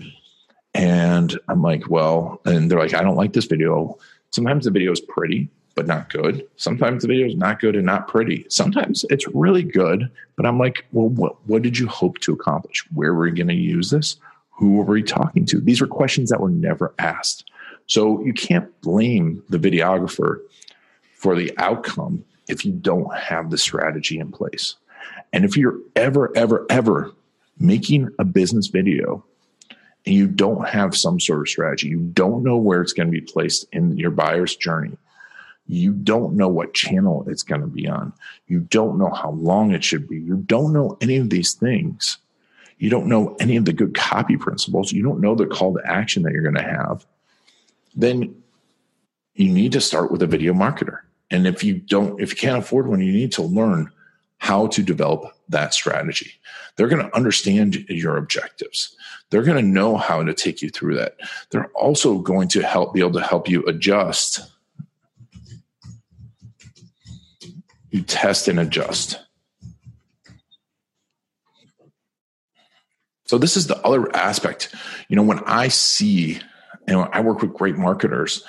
and 0.75 1.39
i'm 1.49 1.63
like 1.63 1.89
well 1.89 2.41
and 2.45 2.71
they're 2.71 2.79
like 2.79 2.95
i 2.95 3.03
don't 3.03 3.17
like 3.17 3.33
this 3.33 3.47
video 3.47 3.99
sometimes 4.31 4.65
the 4.65 4.71
video 4.71 4.93
is 4.93 5.01
pretty 5.01 5.49
but 5.77 5.87
not 5.87 6.09
good. 6.09 6.45
Sometimes 6.57 7.03
the 7.03 7.09
video 7.09 7.27
is 7.27 7.37
not 7.37 7.61
good 7.61 7.77
and 7.77 7.87
not 7.87 8.09
pretty. 8.09 8.47
Sometimes 8.49 9.05
it's 9.11 9.29
really 9.29 9.63
good, 9.63 10.11
but 10.35 10.47
I'm 10.47 10.59
like, 10.59 10.87
well, 10.91 11.11
what, 11.11 11.37
what 11.47 11.63
did 11.63 11.79
you 11.79 11.87
hope 11.87 12.19
to 12.21 12.33
accomplish? 12.33 12.85
Where 12.93 13.15
were 13.15 13.29
you 13.29 13.35
going 13.35 13.49
to 13.49 13.55
use 13.55 13.91
this? 13.91 14.17
Who 14.53 14.77
were 14.77 14.85
we 14.85 15.03
talking 15.03 15.45
to? 15.47 15.61
These 15.61 15.83
were 15.83 15.87
questions 15.87 16.31
that 16.31 16.41
were 16.41 16.51
never 16.51 16.95
asked. 16.99 17.45
So 17.87 18.23
you 18.23 18.33
can't 18.33 18.81
blame 18.81 19.43
the 19.49 19.59
videographer 19.59 20.41
for 21.15 21.37
the 21.37 21.53
outcome 21.59 22.25
if 22.49 22.65
you 22.65 22.73
don't 22.73 23.15
have 23.17 23.51
the 23.51 23.59
strategy 23.59 24.19
in 24.19 24.33
place. 24.33 24.77
And 25.33 25.45
if 25.45 25.57
you're 25.57 25.79
ever, 25.95 26.37
ever, 26.37 26.67
ever 26.71 27.13
making 27.59 28.11
a 28.19 28.25
business 28.25 28.69
video 28.69 29.25
and 30.05 30.15
you 30.15 30.27
don't 30.27 30.69
have 30.69 30.97
some 30.97 31.19
sort 31.19 31.41
of 31.41 31.49
strategy, 31.49 31.89
you 31.89 32.01
don't 32.01 32.43
know 32.43 32.57
where 32.57 32.81
it's 32.81 32.93
going 32.93 33.09
to 33.09 33.13
be 33.13 33.21
placed 33.21 33.67
in 33.73 33.97
your 33.97 34.11
buyer's 34.11 34.55
journey, 34.55 34.97
you 35.67 35.93
don't 35.93 36.35
know 36.35 36.49
what 36.49 36.75
channel 36.75 37.25
it's 37.29 37.43
going 37.43 37.61
to 37.61 37.67
be 37.67 37.89
on. 37.89 38.13
You 38.47 38.61
don't 38.61 38.99
know 38.99 39.11
how 39.11 39.31
long 39.33 39.73
it 39.73 39.83
should 39.83 40.09
be. 40.09 40.17
You 40.17 40.37
don't 40.37 40.73
know 40.73 40.97
any 41.01 41.17
of 41.17 41.31
these 41.31 41.55
things. 41.55 42.19
You 42.79 42.91
don't 42.91 43.07
know 43.07 43.37
any 43.41 43.57
of 43.57 43.65
the 43.65 43.73
good 43.73 43.95
copy 43.95 44.37
principles. 44.37 44.93
You 44.93 45.03
don't 45.03 45.21
know 45.21 45.35
the 45.35 45.47
call 45.47 45.75
to 45.75 45.81
action 45.85 46.23
that 46.23 46.33
you're 46.33 46.43
going 46.43 46.55
to 46.55 46.63
have. 46.63 47.05
Then 47.97 48.43
you 49.35 49.53
need 49.53 49.73
to 49.73 49.81
start 49.81 50.13
with 50.13 50.23
a 50.23 50.27
video 50.27 50.53
marketer. 50.53 51.01
And 51.31 51.47
if 51.47 51.65
you 51.65 51.75
don't, 51.75 52.21
if 52.21 52.31
you 52.31 52.37
can't 52.37 52.63
afford 52.63 52.87
one, 52.87 53.01
you 53.01 53.13
need 53.13 53.33
to 53.33 53.43
learn 53.43 53.91
how 54.39 54.69
to 54.69 54.83
develop 54.83 55.35
that 55.49 55.75
strategy. 55.75 56.31
They're 56.77 56.89
going 56.89 57.05
to 57.05 57.17
understand 57.17 57.75
your 57.89 58.17
objectives. 58.17 58.95
They're 59.31 59.43
going 59.43 59.57
to 59.57 59.71
know 59.71 59.97
how 59.97 60.23
to 60.23 60.35
take 60.35 60.63
you 60.63 60.69
through 60.69 60.97
that. 60.97 61.17
They're 61.51 61.71
also 61.75 62.19
going 62.19 62.49
to 62.49 62.63
help 62.63 62.95
be 62.95 63.01
able 63.01 63.15
to 63.15 63.23
help 63.23 63.49
you 63.49 63.65
adjust 63.65 64.43
you 67.97 68.03
test 68.03 68.47
and 68.47 68.61
adjust. 68.61 69.19
So 73.25 73.39
this 73.39 73.57
is 73.57 73.67
the 73.67 73.79
other 73.79 74.15
aspect. 74.15 74.73
You 75.09 75.17
know, 75.17 75.23
when 75.23 75.41
I 75.41 75.69
see 75.69 76.39
and 76.87 77.09
I 77.13 77.21
work 77.21 77.43
with 77.43 77.55
great 77.55 77.77
marketers, 77.77 78.45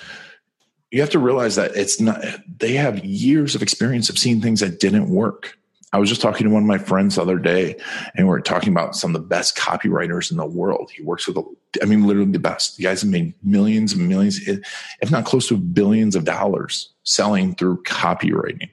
you 0.92 1.02
have 1.02 1.10
to 1.12 1.20
realize 1.20 1.56
that 1.56 1.76
it's 1.76 2.00
not 2.00 2.22
they 2.60 2.74
have 2.74 3.04
years 3.04 3.56
of 3.56 3.62
experience 3.62 4.10
of 4.10 4.18
seeing 4.18 4.42
things 4.42 4.62
that 4.62 4.80
didn't 4.80 5.10
work. 5.10 5.58
I 5.94 6.00
was 6.00 6.10
just 6.10 6.22
talking 6.22 6.46
to 6.46 6.54
one 6.54 6.64
of 6.64 6.68
my 6.68 6.78
friends 6.78 7.16
the 7.16 7.22
other 7.22 7.40
day, 7.40 7.78
and 8.16 8.28
we 8.28 8.34
are 8.34 8.42
talking 8.42 8.74
about 8.74 8.96
some 8.96 9.16
of 9.16 9.22
the 9.22 9.28
best 9.28 9.58
copywriters 9.58 10.32
in 10.32 10.38
the 10.38 10.46
world. 10.46 10.92
He 10.94 11.02
works 11.02 11.28
with, 11.28 11.38
I 11.82 11.86
mean, 11.86 12.06
literally 12.06 12.32
the 12.32 12.40
best. 12.40 12.76
The 12.76 12.84
guys 12.84 13.02
have 13.02 13.10
made 13.10 13.34
millions 13.42 13.94
and 13.94 14.08
millions, 14.08 14.40
if 14.46 15.12
not 15.12 15.24
close 15.24 15.48
to 15.48 15.58
billions 15.58 16.16
of 16.16 16.26
dollars 16.26 16.94
selling 17.04 17.56
through 17.56 17.84
copywriting. 17.84 18.70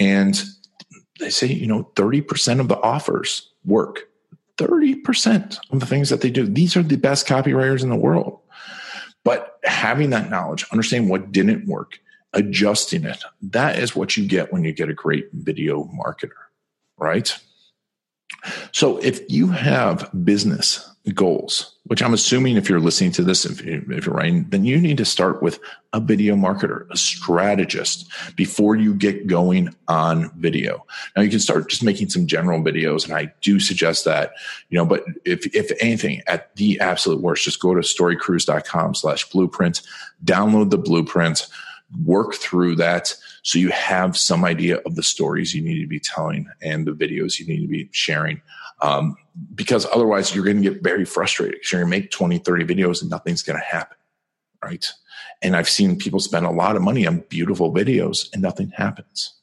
And 0.00 0.42
they 1.20 1.30
say, 1.30 1.46
you 1.46 1.66
know, 1.66 1.90
30% 1.94 2.60
of 2.60 2.68
the 2.68 2.80
offers 2.80 3.52
work. 3.64 4.08
30% 4.58 5.58
of 5.70 5.80
the 5.80 5.86
things 5.86 6.08
that 6.08 6.22
they 6.22 6.30
do. 6.30 6.46
These 6.46 6.76
are 6.76 6.82
the 6.82 6.96
best 6.96 7.26
copywriters 7.26 7.82
in 7.82 7.90
the 7.90 7.96
world. 7.96 8.40
Having 9.66 10.10
that 10.10 10.30
knowledge, 10.30 10.64
understanding 10.72 11.10
what 11.10 11.32
didn't 11.32 11.66
work, 11.66 11.98
adjusting 12.32 13.04
it, 13.04 13.22
that 13.42 13.78
is 13.78 13.94
what 13.94 14.16
you 14.16 14.26
get 14.26 14.52
when 14.52 14.64
you 14.64 14.72
get 14.72 14.88
a 14.88 14.94
great 14.94 15.28
video 15.32 15.84
marketer, 15.84 16.30
right? 16.96 17.36
So 18.72 18.98
if 18.98 19.20
you 19.28 19.48
have 19.48 20.10
business 20.24 20.88
goals, 21.14 21.76
which 21.84 22.02
I'm 22.02 22.12
assuming 22.12 22.56
if 22.56 22.68
you're 22.68 22.80
listening 22.80 23.12
to 23.12 23.22
this, 23.22 23.44
if, 23.44 23.64
if, 23.64 24.06
you're 24.06 24.14
writing, 24.14 24.44
then 24.48 24.64
you 24.64 24.80
need 24.80 24.96
to 24.96 25.04
start 25.04 25.40
with 25.40 25.60
a 25.92 26.00
video 26.00 26.34
marketer, 26.34 26.90
a 26.90 26.96
strategist 26.96 28.10
before 28.34 28.74
you 28.74 28.92
get 28.92 29.28
going 29.28 29.74
on 29.86 30.30
video. 30.40 30.84
Now 31.14 31.22
you 31.22 31.30
can 31.30 31.38
start 31.38 31.68
just 31.68 31.84
making 31.84 32.10
some 32.10 32.26
general 32.26 32.60
videos. 32.60 33.04
And 33.04 33.14
I 33.14 33.32
do 33.40 33.60
suggest 33.60 34.04
that, 34.04 34.32
you 34.68 34.76
know, 34.76 34.84
but 34.84 35.04
if, 35.24 35.46
if 35.54 35.70
anything 35.80 36.22
at 36.26 36.54
the 36.56 36.80
absolute 36.80 37.20
worst, 37.20 37.44
just 37.44 37.60
go 37.60 37.74
to 37.74 37.80
storycrews.com 37.80 38.96
slash 38.96 39.30
blueprint, 39.30 39.82
download 40.24 40.70
the 40.70 40.78
blueprint, 40.78 41.46
work 42.04 42.34
through 42.34 42.76
that 42.76 43.14
so 43.46 43.60
you 43.60 43.68
have 43.68 44.16
some 44.16 44.44
idea 44.44 44.78
of 44.78 44.96
the 44.96 45.04
stories 45.04 45.54
you 45.54 45.62
need 45.62 45.80
to 45.80 45.86
be 45.86 46.00
telling 46.00 46.50
and 46.60 46.84
the 46.84 46.90
videos 46.90 47.38
you 47.38 47.46
need 47.46 47.60
to 47.60 47.68
be 47.68 47.88
sharing 47.92 48.42
um, 48.82 49.16
because 49.54 49.86
otherwise 49.94 50.34
you're 50.34 50.44
going 50.44 50.60
to 50.60 50.68
get 50.68 50.82
very 50.82 51.04
frustrated 51.04 51.54
because 51.54 51.70
you're 51.70 51.80
going 51.80 51.92
to 51.92 51.96
make 52.00 52.10
20 52.10 52.38
30 52.38 52.64
videos 52.64 53.00
and 53.00 53.08
nothing's 53.08 53.42
going 53.42 53.56
to 53.56 53.64
happen 53.64 53.96
right? 54.64 54.90
And 55.42 55.54
i've 55.54 55.68
seen 55.68 55.96
people 55.96 56.18
spend 56.18 56.44
a 56.44 56.50
lot 56.50 56.74
of 56.74 56.82
money 56.82 57.06
on 57.06 57.20
beautiful 57.28 57.72
videos 57.72 58.28
and 58.32 58.42
nothing 58.42 58.70
happens. 58.70 59.34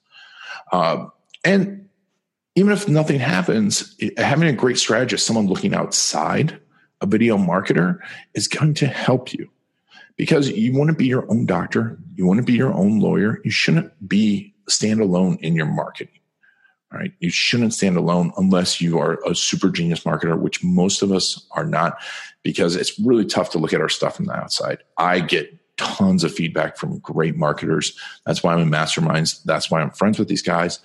Um, 0.74 1.14
and 1.46 1.88
even 2.56 2.74
if 2.74 2.90
nothing 2.90 3.22
happens 3.22 3.96
having 4.18 4.50
a 4.50 4.54
great 4.54 4.78
strategist 4.78 5.26
someone 5.26 5.48
looking 5.48 5.74
outside 5.74 6.60
a 7.00 7.06
video 7.06 7.38
marketer 7.38 8.00
is 8.34 8.50
going 8.50 8.74
to 8.74 8.88
help 8.88 9.32
you 9.32 9.50
because 10.18 10.50
you 10.50 10.78
want 10.78 10.90
to 10.90 10.96
be 10.96 11.06
your 11.06 11.30
own 11.32 11.46
doctor, 11.46 11.98
you 12.16 12.26
want 12.26 12.40
to 12.40 12.46
be 12.46 12.54
your 12.54 12.74
own 12.74 13.00
lawyer. 13.00 13.40
You 13.44 13.52
shouldn't 13.52 14.08
be 14.08 14.54
stand 14.68 15.02
alone 15.02 15.38
in 15.42 15.56
your 15.56 15.66
marketing. 15.66 16.20
Right? 16.92 17.12
You 17.20 17.32
shouldn't 17.32 17.74
stand 17.74 17.98
alone 17.98 18.32
unless 18.38 18.80
you 18.80 19.00
are 19.00 19.18
a 19.26 19.34
super 19.34 19.70
genius 19.70 20.02
marketer, 20.02 20.40
which 20.40 20.64
most 20.64 21.02
of 21.02 21.12
us 21.12 21.44
are 21.52 21.66
not, 21.66 21.98
because 22.44 22.76
it's 22.76 23.00
really 23.00 23.26
tough 23.26 23.50
to 23.52 23.58
look 23.58 23.74
at 23.74 23.82
our 23.82 23.90
stuff 23.90 24.16
from 24.18 24.26
the 24.26 24.36
outside. 24.36 24.78
I 25.00 25.20
get 25.20 25.52
tons 25.78 26.24
of 26.24 26.32
feedback 26.32 26.78
from 26.78 27.00
great 27.00 27.36
marketers. 27.36 27.98
That's 28.28 28.44
why 28.44 28.54
I'm 28.54 28.60
in 28.60 28.70
masterminds. 28.70 29.42
That's 29.44 29.72
why 29.72 29.82
I'm 29.82 29.90
friends 29.90 30.20
with 30.20 30.28
these 30.28 30.44
guys. 30.44 30.80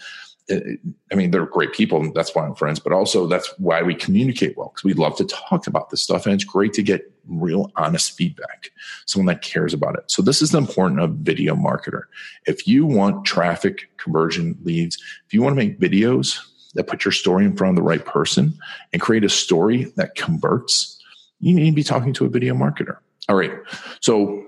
I 0.51 1.15
mean, 1.15 1.31
they're 1.31 1.47
great 1.47 1.73
people. 1.73 2.11
that's 2.13 2.35
why 2.35 2.45
I'm 2.45 2.55
friends, 2.55 2.79
but 2.79 2.93
also 2.93 3.27
that's 3.27 3.53
why 3.59 3.83
we 3.83 3.95
communicate 3.95 4.57
well 4.57 4.73
because 4.75 4.85
we 4.85 4.95
love 4.95 5.17
to 5.17 5.25
talk 5.25 5.67
about 5.67 5.91
this 5.91 6.03
stuff. 6.03 6.25
And 6.25 6.35
it's 6.35 6.45
great 6.45 6.73
to 6.75 6.83
get 6.83 7.13
real 7.27 7.71
honest 7.77 8.13
feedback, 8.13 8.71
someone 9.07 9.27
that 9.27 9.43
cares 9.43 9.75
about 9.75 9.97
it. 9.97 10.11
So 10.11 10.23
this 10.23 10.41
is 10.41 10.51
the 10.51 10.59
important 10.59 11.01
of 11.01 11.11
video 11.17 11.55
marketer. 11.55 12.03
If 12.47 12.67
you 12.67 12.87
want 12.87 13.27
traffic, 13.27 13.91
conversion, 13.99 14.59
leads, 14.63 14.97
if 15.27 15.35
you 15.35 15.43
want 15.43 15.53
to 15.53 15.63
make 15.63 15.79
videos 15.79 16.39
that 16.75 16.87
put 16.87 17.05
your 17.05 17.13
story 17.13 17.45
in 17.45 17.57
front 17.57 17.71
of 17.71 17.77
the 17.77 17.89
right 17.89 18.05
person 18.05 18.55
and 18.93 19.03
create 19.03 19.25
a 19.25 19.29
story 19.29 19.85
that 19.97 20.15
converts, 20.15 20.99
you 21.41 21.55
need 21.55 21.71
to 21.71 21.77
be 21.77 21.85
talking 21.85 22.13
to 22.15 22.25
a 22.25 22.29
video 22.29 22.55
marketer. 22.55 22.99
All 23.29 23.37
right. 23.37 23.53
So 24.01 24.47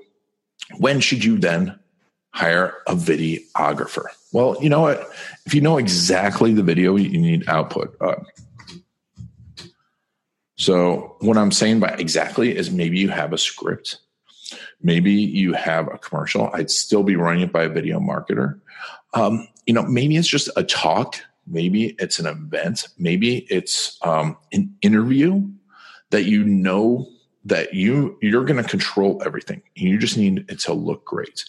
when 0.78 1.00
should 1.00 1.24
you 1.24 1.38
then 1.38 1.78
hire 2.30 2.74
a 2.86 2.94
videographer? 2.94 4.06
Well, 4.32 4.56
you 4.60 4.68
know 4.68 4.80
what? 4.80 5.10
If 5.46 5.54
you 5.54 5.60
know 5.60 5.78
exactly 5.78 6.52
the 6.52 6.62
video 6.62 6.96
you 6.96 7.18
need 7.18 7.48
output, 7.48 7.96
uh, 8.00 8.16
so 10.56 11.16
what 11.20 11.38
I'm 11.38 11.52
saying 11.52 11.80
by 11.80 11.88
exactly 11.98 12.54
is 12.54 12.70
maybe 12.70 12.98
you 12.98 13.08
have 13.08 13.32
a 13.32 13.38
script, 13.38 13.98
maybe 14.82 15.12
you 15.12 15.54
have 15.54 15.88
a 15.88 15.96
commercial. 15.96 16.50
I'd 16.52 16.70
still 16.70 17.02
be 17.02 17.16
running 17.16 17.42
it 17.42 17.52
by 17.52 17.62
a 17.62 17.68
video 17.70 17.98
marketer. 17.98 18.60
Um, 19.14 19.48
you 19.66 19.72
know, 19.72 19.82
maybe 19.84 20.16
it's 20.16 20.28
just 20.28 20.50
a 20.56 20.62
talk, 20.62 21.16
maybe 21.46 21.96
it's 21.98 22.18
an 22.18 22.26
event, 22.26 22.88
maybe 22.98 23.46
it's 23.50 23.98
um, 24.02 24.36
an 24.52 24.74
interview 24.82 25.48
that 26.10 26.24
you 26.24 26.44
know 26.44 27.08
that 27.44 27.72
you 27.72 28.18
you're 28.20 28.44
going 28.44 28.62
to 28.62 28.68
control 28.68 29.22
everything. 29.24 29.62
You 29.74 29.98
just 29.98 30.18
need 30.18 30.44
it 30.48 30.58
to 30.60 30.74
look 30.74 31.04
great. 31.04 31.44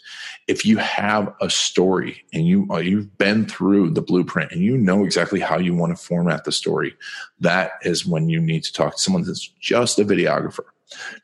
If 0.48 0.66
you 0.66 0.78
have 0.78 1.34
a 1.42 1.50
story 1.50 2.24
and 2.34 2.48
you 2.48 2.68
uh, 2.72 2.78
you've 2.78 3.18
been 3.18 3.46
through 3.46 3.92
the 3.92 4.02
blueprint 4.02 4.52
and 4.52 4.62
you 4.62 4.78
know 4.78 5.04
exactly 5.04 5.40
how 5.40 5.58
you 5.58 5.76
want 5.76 5.96
to 5.96 6.02
format 6.02 6.46
the 6.46 6.52
story 6.52 6.96
that 7.40 7.74
is 7.82 8.06
when 8.06 8.30
you 8.30 8.40
need 8.40 8.64
to 8.64 8.74
talk 8.74 8.96
to 8.96 9.02
someone 9.02 9.24
that's 9.24 9.48
just 9.60 10.00
a 10.00 10.06
videographer. 10.06 10.66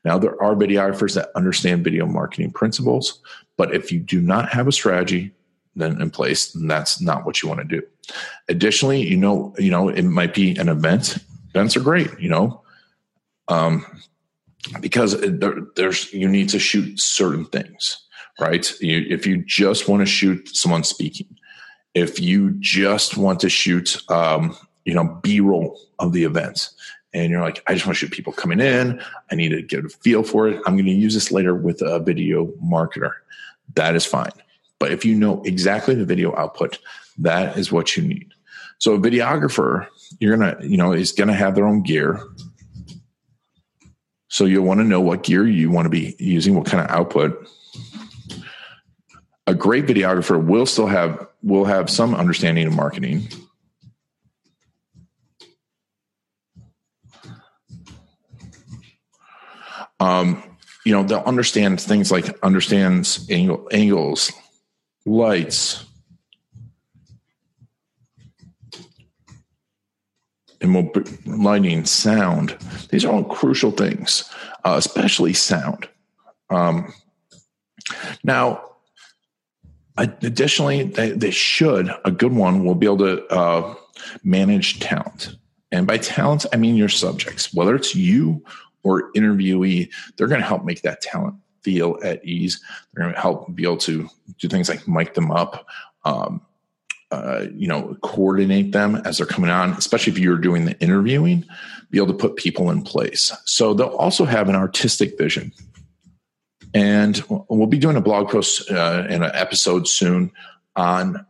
Now 0.04 0.18
there 0.18 0.42
are 0.42 0.56
videographers 0.56 1.16
that 1.16 1.30
understand 1.36 1.84
video 1.84 2.06
marketing 2.06 2.52
principles 2.52 3.22
but 3.56 3.74
if 3.74 3.92
you 3.92 4.00
do 4.00 4.22
not 4.22 4.50
have 4.50 4.68
a 4.68 4.72
strategy 4.74 5.34
then 5.76 6.02
in 6.02 6.10
place 6.10 6.52
then 6.52 6.68
that's 6.68 7.00
not 7.00 7.26
what 7.26 7.42
you 7.42 7.48
want 7.48 7.62
to 7.62 7.80
do. 7.80 7.82
Additionally 8.50 9.02
you 9.02 9.16
know 9.16 9.56
you 9.58 9.72
know 9.72 9.88
it 9.88 10.04
might 10.04 10.34
be 10.34 10.58
an 10.58 10.68
event. 10.68 11.20
Events 11.56 11.78
are 11.78 11.82
great 11.82 12.10
you 12.20 12.28
know? 12.28 12.62
Um, 13.50 13.86
because 14.82 15.20
there, 15.22 15.62
there's 15.76 16.12
you 16.14 16.28
need 16.28 16.50
to 16.50 16.60
shoot 16.60 17.00
certain 17.00 17.46
things, 17.46 17.98
right? 18.40 18.72
You, 18.82 19.06
if 19.10 19.26
you 19.26 19.38
just 19.38 19.88
want 19.88 20.02
to 20.02 20.06
shoot 20.06 20.56
someone 20.56 20.84
speaking, 20.84 21.28
if 21.94 22.20
you 22.20 22.52
just 22.60 23.18
want 23.18 23.40
to 23.42 23.50
shoot, 23.50 23.98
um, 24.10 24.56
you 24.86 24.94
know, 24.94 25.20
B 25.24 25.40
roll 25.40 25.80
of 26.00 26.14
the 26.14 26.24
event, 26.24 26.70
and 27.14 27.32
you're 27.32 27.42
like, 27.42 27.64
I 27.68 27.74
just 27.74 27.86
want 27.86 27.98
to 27.98 28.00
shoot 28.00 28.12
people 28.12 28.34
coming 28.34 28.60
in. 28.60 29.02
I 29.32 29.36
need 29.36 29.50
to 29.50 29.62
get 29.62 29.86
a 29.86 29.90
feel 29.90 30.24
for 30.24 30.48
it. 30.48 30.62
I'm 30.66 30.76
going 30.76 30.86
to 30.86 30.92
use 30.92 31.14
this 31.14 31.32
later 31.32 31.56
with 31.56 31.82
a 31.82 32.00
video 32.00 32.48
marketer. 32.64 33.12
That 33.76 33.96
is 33.96 34.06
fine. 34.06 34.32
But 34.80 34.92
if 34.92 35.06
you 35.06 35.16
know 35.16 35.42
exactly 35.44 35.96
the 35.96 36.06
video 36.06 36.36
output, 36.36 36.78
that 37.18 37.58
is 37.58 37.72
what 37.72 37.98
you 37.98 38.04
need. 38.04 38.34
So 38.80 38.94
a 38.94 39.00
videographer, 39.00 39.88
you're 40.20 40.38
gonna, 40.38 40.58
you 40.62 40.78
know, 40.78 40.92
is 40.94 41.12
gonna 41.12 41.34
have 41.34 41.56
their 41.56 41.66
own 41.66 41.82
gear. 41.82 42.22
So 44.38 44.46
you'll 44.46 44.66
want 44.66 44.82
to 44.82 44.84
know 44.84 45.02
what 45.02 45.24
gear 45.24 45.48
you 45.48 45.72
want 45.72 45.88
to 45.88 45.90
be 45.90 46.16
using, 46.20 46.54
what 46.54 46.68
kind 46.68 46.86
of 46.86 46.92
output. 46.92 47.50
A 49.48 49.56
great 49.56 49.88
videographer 49.88 50.40
will 50.40 50.68
still 50.68 50.86
have 50.86 51.28
will 51.42 51.66
have 51.66 51.90
some 51.90 52.14
understanding 52.14 52.68
of 52.68 52.74
marketing. 52.74 53.30
Um, 60.00 60.44
you 60.86 60.92
know, 60.92 61.02
they'll 61.02 61.22
understand 61.22 61.82
things 61.82 62.12
like 62.12 62.38
understands 62.44 63.28
angle, 63.32 63.68
angles, 63.72 64.32
lights, 65.04 65.84
and 70.76 71.28
lighting, 71.44 71.86
sound. 71.86 72.58
These 72.90 73.06
are 73.06 73.14
all 73.14 73.24
crucial 73.24 73.72
things, 73.72 74.32
uh, 74.64 74.76
especially 74.78 75.34
sound. 75.34 75.88
Um, 76.50 76.94
now, 78.24 78.64
additionally, 79.98 80.84
they, 80.84 81.12
they, 81.12 81.32
should, 81.32 81.90
a 82.06 82.12
good 82.12 82.34
one 82.34 82.64
will 82.64 82.76
be 82.76 82.86
able 82.86 83.00
to 83.00 83.26
uh, 83.28 83.76
manage 84.24 84.80
talent. 84.80 85.36
And 85.72 85.86
by 85.86 85.98
talent, 85.98 86.46
I 86.54 86.58
mean 86.58 86.76
your 86.76 86.90
subjects, 86.90 87.54
whether 87.54 87.76
it's 87.76 87.96
you 87.96 88.44
or 88.84 89.12
interviewee, 89.14 89.90
they're 90.16 90.28
going 90.28 90.42
to 90.42 90.48
help 90.48 90.64
make 90.64 90.82
that 90.84 91.02
talent 91.02 91.36
feel 91.62 91.98
at 92.04 92.24
ease. 92.24 92.62
They're 92.94 93.04
going 93.04 93.16
to 93.16 93.22
help 93.22 93.54
be 93.54 93.64
able 93.64 93.78
to 93.78 94.10
do 94.40 94.48
things 94.48 94.70
like 94.70 94.88
mic 94.88 95.14
them 95.14 95.32
up, 95.32 95.66
um, 96.06 96.42
uh, 97.12 97.46
you 97.54 97.68
know, 97.68 97.96
coordinate 98.02 98.72
them 98.72 98.98
as 99.06 99.18
they're 99.18 99.28
coming 99.28 99.50
on, 99.50 99.72
especially 99.74 100.12
if 100.12 100.20
you're 100.20 100.38
doing 100.38 100.66
the 100.66 100.80
interviewing, 100.80 101.46
be 101.90 101.98
able 101.98 102.08
to 102.08 102.14
put 102.14 102.36
people 102.36 102.70
in 102.70 102.82
place. 102.82 103.32
So 103.46 103.74
they'll 103.74 103.88
also 103.88 104.26
have 104.26 104.50
an 104.50 104.56
artistic 104.56 105.18
vision. 105.18 105.54
And 106.74 107.24
we'll 107.30 107.68
be 107.68 107.78
doing 107.78 107.96
a 107.96 108.02
blog 108.02 108.30
post 108.30 108.70
uh, 108.70 109.06
and 109.10 109.24
an 109.24 109.32
episode 109.34 109.88
soon 109.88 110.32
on 110.76 111.26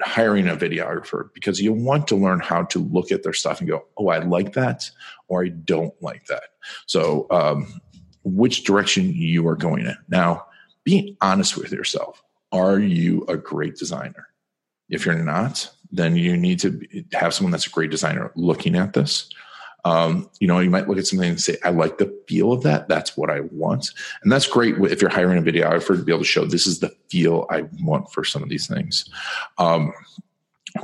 hiring 0.00 0.48
a 0.48 0.56
videographer 0.56 1.28
because 1.34 1.60
you 1.60 1.72
want 1.72 2.08
to 2.08 2.16
learn 2.16 2.40
how 2.40 2.64
to 2.64 2.80
look 2.80 3.12
at 3.12 3.22
their 3.22 3.34
stuff 3.34 3.60
and 3.60 3.68
go, 3.68 3.84
oh, 3.98 4.08
I 4.08 4.18
like 4.18 4.54
that 4.54 4.90
or 5.28 5.44
I 5.44 5.48
don't 5.48 5.94
like 6.02 6.26
that. 6.26 6.44
So, 6.86 7.26
um, 7.30 7.80
which 8.24 8.64
direction 8.64 9.12
you 9.12 9.46
are 9.48 9.56
going 9.56 9.84
in. 9.84 9.96
Now, 10.08 10.46
being 10.84 11.16
honest 11.20 11.56
with 11.56 11.72
yourself. 11.72 12.22
Are 12.50 12.78
you 12.78 13.24
a 13.28 13.36
great 13.36 13.76
designer? 13.76 14.28
If 14.92 15.04
you're 15.04 15.16
not, 15.16 15.68
then 15.90 16.14
you 16.14 16.36
need 16.36 16.60
to 16.60 16.80
have 17.12 17.34
someone 17.34 17.50
that's 17.50 17.66
a 17.66 17.70
great 17.70 17.90
designer 17.90 18.30
looking 18.36 18.76
at 18.76 18.92
this. 18.92 19.28
Um, 19.84 20.30
you 20.38 20.46
know, 20.46 20.60
you 20.60 20.70
might 20.70 20.88
look 20.88 20.98
at 20.98 21.06
something 21.08 21.30
and 21.30 21.40
say, 21.40 21.56
I 21.64 21.70
like 21.70 21.98
the 21.98 22.16
feel 22.28 22.52
of 22.52 22.62
that. 22.62 22.86
That's 22.86 23.16
what 23.16 23.30
I 23.30 23.40
want. 23.40 23.90
And 24.22 24.30
that's 24.30 24.46
great 24.46 24.76
if 24.78 25.00
you're 25.00 25.10
hiring 25.10 25.38
a 25.38 25.42
videographer 25.42 25.96
to 25.96 26.04
be 26.04 26.12
able 26.12 26.22
to 26.22 26.28
show 26.28 26.44
this 26.44 26.68
is 26.68 26.78
the 26.78 26.94
feel 27.08 27.46
I 27.50 27.64
want 27.80 28.12
for 28.12 28.22
some 28.22 28.44
of 28.44 28.48
these 28.48 28.68
things. 28.68 29.10
Um, 29.58 29.92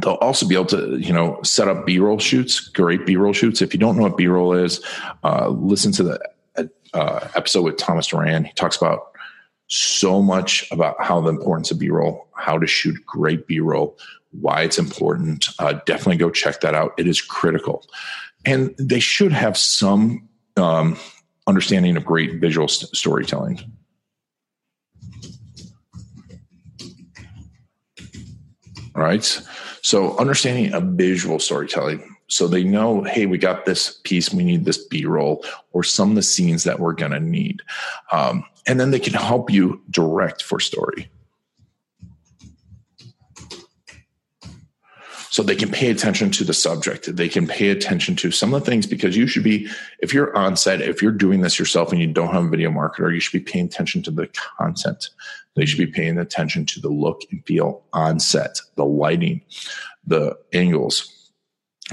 they'll 0.03 0.15
also 0.15 0.49
be 0.49 0.57
able 0.57 0.67
to, 0.67 0.99
you 0.99 1.13
know, 1.13 1.41
set 1.45 1.69
up 1.69 1.87
B-roll 1.87 2.19
shoots, 2.19 2.61
great 2.61 3.07
B-roll 3.07 3.33
shoots. 3.33 3.63
If 3.63 3.73
you 3.73 3.79
don't 3.79 3.97
know 3.97 4.03
what 4.03 4.17
B-roll 4.17 4.53
is, 4.53 4.85
uh, 5.23 5.49
listen 5.49 5.93
to 5.93 6.03
the 6.03 6.21
uh, 6.93 7.29
episode 7.37 7.63
with 7.63 7.77
Thomas 7.77 8.09
Duran. 8.09 8.45
He 8.45 8.53
talks 8.55 8.77
about 8.77 9.08
so 9.69 10.21
much 10.23 10.67
about 10.71 10.97
how 11.03 11.21
the 11.21 11.29
importance 11.29 11.71
of 11.71 11.79
b-roll 11.79 12.27
how 12.35 12.59
to 12.59 12.67
shoot 12.67 12.97
great 13.07 13.47
b-roll 13.47 13.97
why 14.31 14.63
it's 14.63 14.79
important. 14.79 15.49
Uh, 15.59 15.75
definitely 15.87 16.17
go 16.17 16.31
check 16.31 16.61
that 16.61 16.75
out. 16.75 16.93
It 16.99 17.07
is 17.07 17.21
critical. 17.21 17.87
And 18.45 18.75
they 18.79 19.01
should 19.01 19.33
have 19.33 19.57
some 19.57 20.29
um, 20.57 20.99
understanding 21.47 21.97
of 21.97 22.05
great 22.05 22.41
visual 22.41 22.69
st- 22.69 22.95
storytelling. 22.95 23.61
Right? 28.95 29.25
So 29.83 30.17
understanding 30.19 30.75
a 30.75 30.81
visual 30.81 31.39
storytelling 31.39 32.17
so 32.29 32.47
they 32.47 32.63
know, 32.63 33.03
hey, 33.05 33.27
we 33.27 33.39
got 33.39 33.65
this 33.65 34.01
piece, 34.05 34.33
we 34.33 34.45
need 34.45 34.65
this 34.65 34.87
B 34.87 35.05
roll, 35.07 35.45
or 35.73 35.83
some 35.83 36.11
of 36.11 36.15
the 36.15 36.23
scenes 36.23 36.65
that 36.65 36.79
we're 36.79 36.93
going 36.93 37.13
to 37.13 37.21
need. 37.21 37.63
Um, 38.13 38.45
and 38.67 38.79
then 38.79 38.91
they 38.91 39.01
can 39.01 39.15
help 39.15 39.51
you 39.51 39.83
direct 39.91 40.43
for 40.43 40.61
story. 40.61 41.11
So 45.31 45.43
they 45.43 45.55
can 45.55 45.71
pay 45.71 45.91
attention 45.91 46.31
to 46.33 46.45
the 46.45 46.53
subject. 46.53 47.15
They 47.15 47.29
can 47.29 47.47
pay 47.47 47.69
attention 47.69 48.17
to 48.17 48.31
some 48.31 48.53
of 48.53 48.65
the 48.65 48.71
things 48.71 48.87
because 48.87 49.17
you 49.17 49.27
should 49.27 49.45
be, 49.45 49.69
if 50.01 50.13
you're 50.13 50.37
on 50.37 50.57
set, 50.57 50.81
if 50.81 51.01
you're 51.01 51.13
doing 51.13 51.43
this 51.43 51.59
yourself 51.59 51.93
and 51.93 52.01
you 52.01 52.09
don't 52.09 52.33
have 52.33 52.45
a 52.45 52.49
video 52.49 52.71
marketer, 52.71 53.15
you 53.15 53.21
should 53.21 53.45
be 53.45 53.53
paying 53.53 53.67
attention 53.67 54.03
to 54.03 54.11
the 54.11 54.27
content. 54.59 55.11
They 55.55 55.65
should 55.65 55.79
be 55.79 55.87
paying 55.87 56.19
attention 56.19 56.67
to 56.67 56.81
the 56.81 56.89
look 56.89 57.23
and 57.31 57.45
feel 57.47 57.85
on 57.93 58.21
set, 58.21 58.61
the 58.75 58.85
lighting, 58.85 59.43
the 60.07 60.37
angles, 60.53 61.18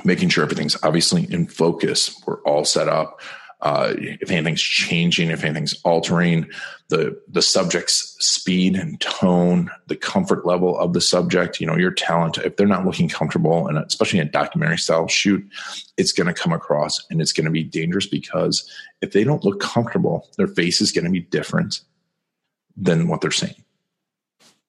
making 0.03 0.29
sure 0.29 0.43
everything's 0.43 0.77
obviously 0.83 1.31
in 1.31 1.47
focus. 1.47 2.21
We're 2.25 2.41
all 2.41 2.65
set 2.65 2.87
up. 2.87 3.21
Uh, 3.61 3.93
if 3.97 4.29
anything's 4.29 4.61
changing, 4.61 5.29
if 5.29 5.43
anything's 5.43 5.81
altering, 5.83 6.47
the 6.89 7.19
the 7.27 7.41
subject's 7.41 8.15
speed 8.19 8.75
and 8.75 8.99
tone, 8.99 9.71
the 9.87 9.95
comfort 9.95 10.45
level 10.45 10.77
of 10.77 10.93
the 10.93 11.01
subject, 11.01 11.59
you 11.59 11.65
know, 11.65 11.77
your 11.77 11.91
talent. 11.91 12.37
If 12.37 12.57
they're 12.57 12.67
not 12.67 12.85
looking 12.85 13.09
comfortable, 13.09 13.67
and 13.67 13.77
especially 13.77 14.19
in 14.19 14.27
a 14.27 14.31
documentary 14.31 14.77
style 14.77 15.07
shoot, 15.07 15.43
it's 15.97 16.11
going 16.11 16.27
to 16.27 16.33
come 16.33 16.51
across 16.51 17.03
and 17.09 17.21
it's 17.21 17.31
going 17.31 17.45
to 17.45 17.51
be 17.51 17.63
dangerous 17.63 18.05
because 18.05 18.69
if 19.01 19.13
they 19.13 19.23
don't 19.23 19.43
look 19.43 19.59
comfortable, 19.59 20.27
their 20.37 20.47
face 20.47 20.81
is 20.81 20.91
going 20.91 21.05
to 21.05 21.11
be 21.11 21.21
different 21.21 21.81
than 22.77 23.07
what 23.07 23.21
they're 23.21 23.31
saying. 23.31 23.63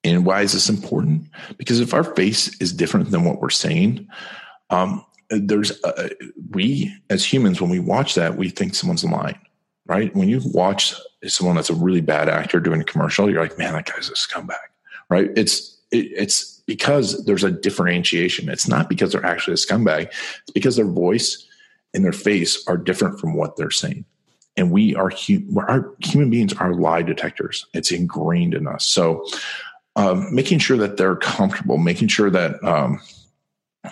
And 0.04 0.24
why 0.24 0.42
is 0.42 0.52
this 0.52 0.68
important? 0.68 1.24
Because 1.58 1.80
if 1.80 1.92
our 1.92 2.04
face 2.04 2.58
is 2.60 2.72
different 2.72 3.10
than 3.10 3.24
what 3.24 3.40
we're 3.40 3.50
saying, 3.50 4.08
um, 4.70 5.04
there's 5.30 5.72
a, 5.84 6.10
we 6.50 6.94
as 7.10 7.24
humans 7.24 7.60
when 7.60 7.70
we 7.70 7.80
watch 7.80 8.14
that 8.14 8.36
we 8.36 8.48
think 8.48 8.74
someone's 8.74 9.04
lying 9.04 9.38
right? 9.88 10.12
When 10.16 10.28
you 10.28 10.40
watch 10.46 10.94
someone 11.26 11.54
that's 11.54 11.70
a 11.70 11.74
really 11.74 12.00
bad 12.00 12.28
actor 12.28 12.58
doing 12.58 12.80
a 12.80 12.84
commercial 12.84 13.30
you're 13.30 13.42
like 13.42 13.58
man 13.58 13.72
that 13.74 13.86
guy's 13.86 14.08
a 14.08 14.14
scumbag 14.14 14.56
right? 15.08 15.30
It's 15.36 15.76
it, 15.90 16.06
it's 16.16 16.62
because 16.66 17.24
there's 17.24 17.44
a 17.44 17.50
differentiation. 17.50 18.48
It's 18.48 18.68
not 18.68 18.88
because 18.88 19.12
they're 19.12 19.24
actually 19.24 19.54
a 19.54 19.56
scumbag. 19.56 20.06
It's 20.08 20.50
because 20.52 20.76
their 20.76 20.86
voice 20.86 21.46
and 21.94 22.04
their 22.04 22.12
face 22.12 22.66
are 22.66 22.76
different 22.76 23.20
from 23.20 23.36
what 23.36 23.56
they're 23.56 23.70
saying. 23.70 24.04
And 24.56 24.70
we 24.70 24.94
are 24.94 25.12
our 25.68 25.94
human 26.00 26.30
beings 26.30 26.54
are 26.54 26.74
lie 26.74 27.02
detectors. 27.02 27.66
It's 27.74 27.92
ingrained 27.92 28.54
in 28.54 28.66
us. 28.66 28.86
So 28.86 29.26
um, 29.96 30.34
making 30.34 30.58
sure 30.58 30.76
that 30.78 30.96
they're 30.96 31.16
comfortable 31.16 31.78
making 31.78 32.08
sure 32.08 32.30
that 32.30 32.62
um, 32.64 33.00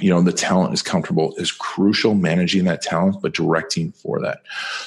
you 0.00 0.11
know 0.11 0.20
the 0.20 0.33
talent 0.33 0.74
is 0.74 0.83
comfortable 0.83 1.35
is 1.37 1.52
crucial 1.52 2.14
managing 2.14 2.64
that 2.64 2.83
talent 2.83 3.20
but 3.22 3.35
directing 3.35 3.92
for 3.92 4.20
that. 4.20 4.42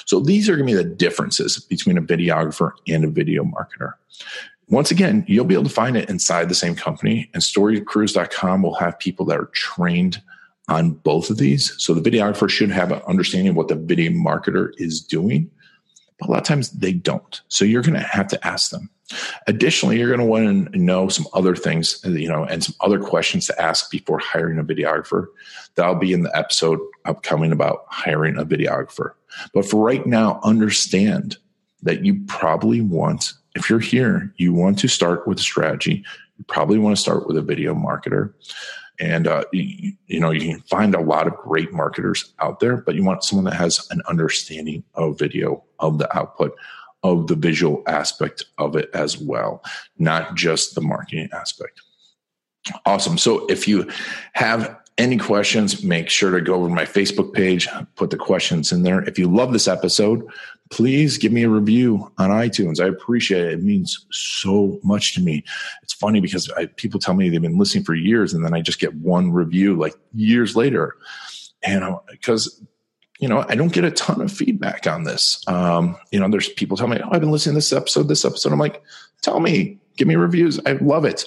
So 0.06 0.20
these 0.20 0.48
are 0.48 0.56
going 0.56 0.66
to 0.66 0.72
be 0.72 0.82
the 0.82 0.94
differences 0.94 1.58
between 1.58 1.98
a 1.98 2.02
videographer 2.02 2.72
and 2.86 3.04
a 3.04 3.08
video 3.08 3.44
marketer. 3.44 3.92
Once 4.68 4.90
again 4.90 5.24
you'll 5.28 5.44
be 5.44 5.54
able 5.54 5.64
to 5.64 5.70
find 5.70 5.96
it 5.96 6.08
inside 6.08 6.48
the 6.48 6.54
same 6.54 6.74
company 6.74 7.30
and 7.34 7.42
storycrews.com 7.42 8.62
will 8.62 8.74
have 8.74 8.98
people 8.98 9.26
that 9.26 9.38
are 9.38 9.50
trained 9.52 10.22
on 10.68 10.90
both 10.90 11.30
of 11.30 11.38
these. 11.38 11.74
So 11.82 11.94
the 11.94 12.10
videographer 12.10 12.50
should 12.50 12.70
have 12.70 12.92
an 12.92 13.00
understanding 13.08 13.50
of 13.50 13.56
what 13.56 13.68
the 13.68 13.74
video 13.74 14.10
marketer 14.10 14.72
is 14.76 15.00
doing 15.00 15.50
but 16.18 16.28
a 16.28 16.32
lot 16.32 16.40
of 16.40 16.44
times 16.44 16.70
they 16.70 16.92
don't. 16.92 17.40
So 17.48 17.64
you're 17.64 17.82
going 17.82 17.94
to 17.94 18.00
have 18.00 18.28
to 18.28 18.46
ask 18.46 18.70
them 18.70 18.90
Additionally, 19.46 19.98
you're 19.98 20.14
going 20.14 20.20
to 20.20 20.26
want 20.26 20.72
to 20.72 20.78
know 20.78 21.08
some 21.08 21.26
other 21.32 21.56
things, 21.56 22.00
you 22.04 22.28
know, 22.28 22.44
and 22.44 22.62
some 22.62 22.74
other 22.80 23.00
questions 23.00 23.46
to 23.46 23.60
ask 23.60 23.90
before 23.90 24.18
hiring 24.18 24.58
a 24.58 24.64
videographer. 24.64 25.26
That'll 25.74 25.94
be 25.94 26.12
in 26.12 26.22
the 26.22 26.36
episode 26.36 26.78
upcoming 27.04 27.52
about 27.52 27.86
hiring 27.88 28.36
a 28.36 28.44
videographer. 28.44 29.12
But 29.54 29.64
for 29.64 29.84
right 29.84 30.04
now, 30.06 30.40
understand 30.42 31.36
that 31.82 32.04
you 32.04 32.20
probably 32.26 32.80
want, 32.80 33.32
if 33.54 33.70
you're 33.70 33.78
here, 33.78 34.32
you 34.36 34.52
want 34.52 34.78
to 34.80 34.88
start 34.88 35.26
with 35.26 35.38
a 35.38 35.42
strategy. 35.42 36.04
You 36.36 36.44
probably 36.46 36.78
want 36.78 36.96
to 36.96 37.00
start 37.00 37.26
with 37.26 37.36
a 37.36 37.42
video 37.42 37.74
marketer. 37.74 38.34
And, 39.00 39.28
uh, 39.28 39.44
you, 39.52 39.92
you 40.06 40.18
know, 40.18 40.32
you 40.32 40.40
can 40.40 40.60
find 40.62 40.94
a 40.94 41.00
lot 41.00 41.28
of 41.28 41.36
great 41.36 41.72
marketers 41.72 42.32
out 42.40 42.58
there, 42.58 42.78
but 42.78 42.96
you 42.96 43.04
want 43.04 43.22
someone 43.22 43.44
that 43.44 43.54
has 43.54 43.86
an 43.90 44.02
understanding 44.08 44.82
of 44.94 45.18
video, 45.18 45.62
of 45.78 45.98
the 45.98 46.16
output, 46.16 46.52
of 47.02 47.26
the 47.26 47.36
visual 47.36 47.82
aspect 47.86 48.44
of 48.58 48.76
it 48.76 48.90
as 48.94 49.18
well, 49.18 49.62
not 49.98 50.34
just 50.34 50.74
the 50.74 50.80
marketing 50.80 51.28
aspect. 51.32 51.80
Awesome. 52.84 53.18
So 53.18 53.46
if 53.46 53.68
you 53.68 53.90
have 54.34 54.78
any 54.98 55.16
questions, 55.16 55.84
make 55.84 56.10
sure 56.10 56.32
to 56.32 56.40
go 56.40 56.54
over 56.54 56.68
to 56.68 56.74
my 56.74 56.84
Facebook 56.84 57.32
page, 57.32 57.68
put 57.94 58.10
the 58.10 58.16
questions 58.16 58.72
in 58.72 58.82
there. 58.82 59.02
If 59.04 59.16
you 59.16 59.32
love 59.32 59.52
this 59.52 59.68
episode, 59.68 60.26
please 60.70 61.18
give 61.18 61.30
me 61.30 61.44
a 61.44 61.48
review 61.48 62.12
on 62.18 62.30
iTunes. 62.30 62.80
I 62.80 62.88
appreciate 62.88 63.46
it. 63.46 63.52
It 63.54 63.62
means 63.62 64.06
so 64.10 64.80
much 64.82 65.14
to 65.14 65.20
me. 65.20 65.44
It's 65.82 65.92
funny 65.92 66.20
because 66.20 66.50
I, 66.50 66.66
people 66.66 66.98
tell 66.98 67.14
me 67.14 67.28
they've 67.28 67.40
been 67.40 67.58
listening 67.58 67.84
for 67.84 67.94
years 67.94 68.34
and 68.34 68.44
then 68.44 68.54
I 68.54 68.60
just 68.60 68.80
get 68.80 68.94
one 68.94 69.32
review 69.32 69.76
like 69.76 69.94
years 70.14 70.56
later. 70.56 70.96
And 71.62 71.84
because 72.10 72.60
you 73.18 73.28
know, 73.28 73.44
I 73.48 73.56
don't 73.56 73.72
get 73.72 73.84
a 73.84 73.90
ton 73.90 74.20
of 74.20 74.32
feedback 74.32 74.86
on 74.86 75.04
this. 75.04 75.42
Um, 75.48 75.96
you 76.12 76.20
know, 76.20 76.28
there's 76.28 76.48
people 76.50 76.76
tell 76.76 76.86
me, 76.86 77.00
oh, 77.02 77.08
I've 77.10 77.20
been 77.20 77.32
listening 77.32 77.54
to 77.54 77.58
this 77.58 77.72
episode, 77.72 78.08
this 78.08 78.24
episode. 78.24 78.52
I'm 78.52 78.58
like, 78.58 78.82
tell 79.22 79.40
me, 79.40 79.78
give 79.96 80.06
me 80.06 80.14
reviews. 80.14 80.60
I 80.64 80.72
love 80.72 81.04
it. 81.04 81.24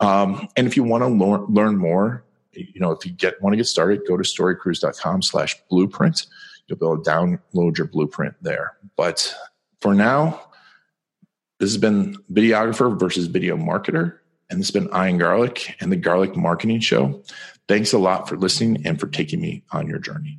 Um, 0.00 0.48
and 0.56 0.66
if 0.66 0.76
you 0.76 0.84
want 0.84 1.02
to 1.02 1.08
learn, 1.08 1.46
learn 1.48 1.76
more, 1.76 2.24
you 2.52 2.80
know, 2.80 2.90
if 2.90 3.04
you 3.04 3.12
get 3.12 3.40
want 3.42 3.52
to 3.52 3.58
get 3.58 3.66
started, 3.66 4.00
go 4.08 4.16
to 4.16 4.22
storycrews.com 4.22 5.22
slash 5.22 5.56
blueprint. 5.68 6.26
You'll 6.66 6.78
be 6.78 6.86
able 6.86 7.02
to 7.02 7.10
download 7.10 7.76
your 7.78 7.86
blueprint 7.86 8.34
there. 8.40 8.76
But 8.96 9.34
for 9.80 9.94
now, 9.94 10.40
this 11.58 11.70
has 11.70 11.78
been 11.78 12.16
videographer 12.32 12.98
versus 12.98 13.26
video 13.26 13.56
marketer. 13.56 14.18
And 14.48 14.60
this 14.60 14.68
has 14.68 14.82
been 14.82 14.94
Ian 14.94 15.18
Garlic 15.18 15.76
and 15.80 15.90
the 15.90 15.96
Garlic 15.96 16.36
Marketing 16.36 16.80
Show. 16.80 17.22
Thanks 17.68 17.92
a 17.92 17.98
lot 17.98 18.28
for 18.28 18.36
listening 18.36 18.86
and 18.86 18.98
for 18.98 19.08
taking 19.08 19.40
me 19.40 19.64
on 19.72 19.88
your 19.88 19.98
journey. 19.98 20.38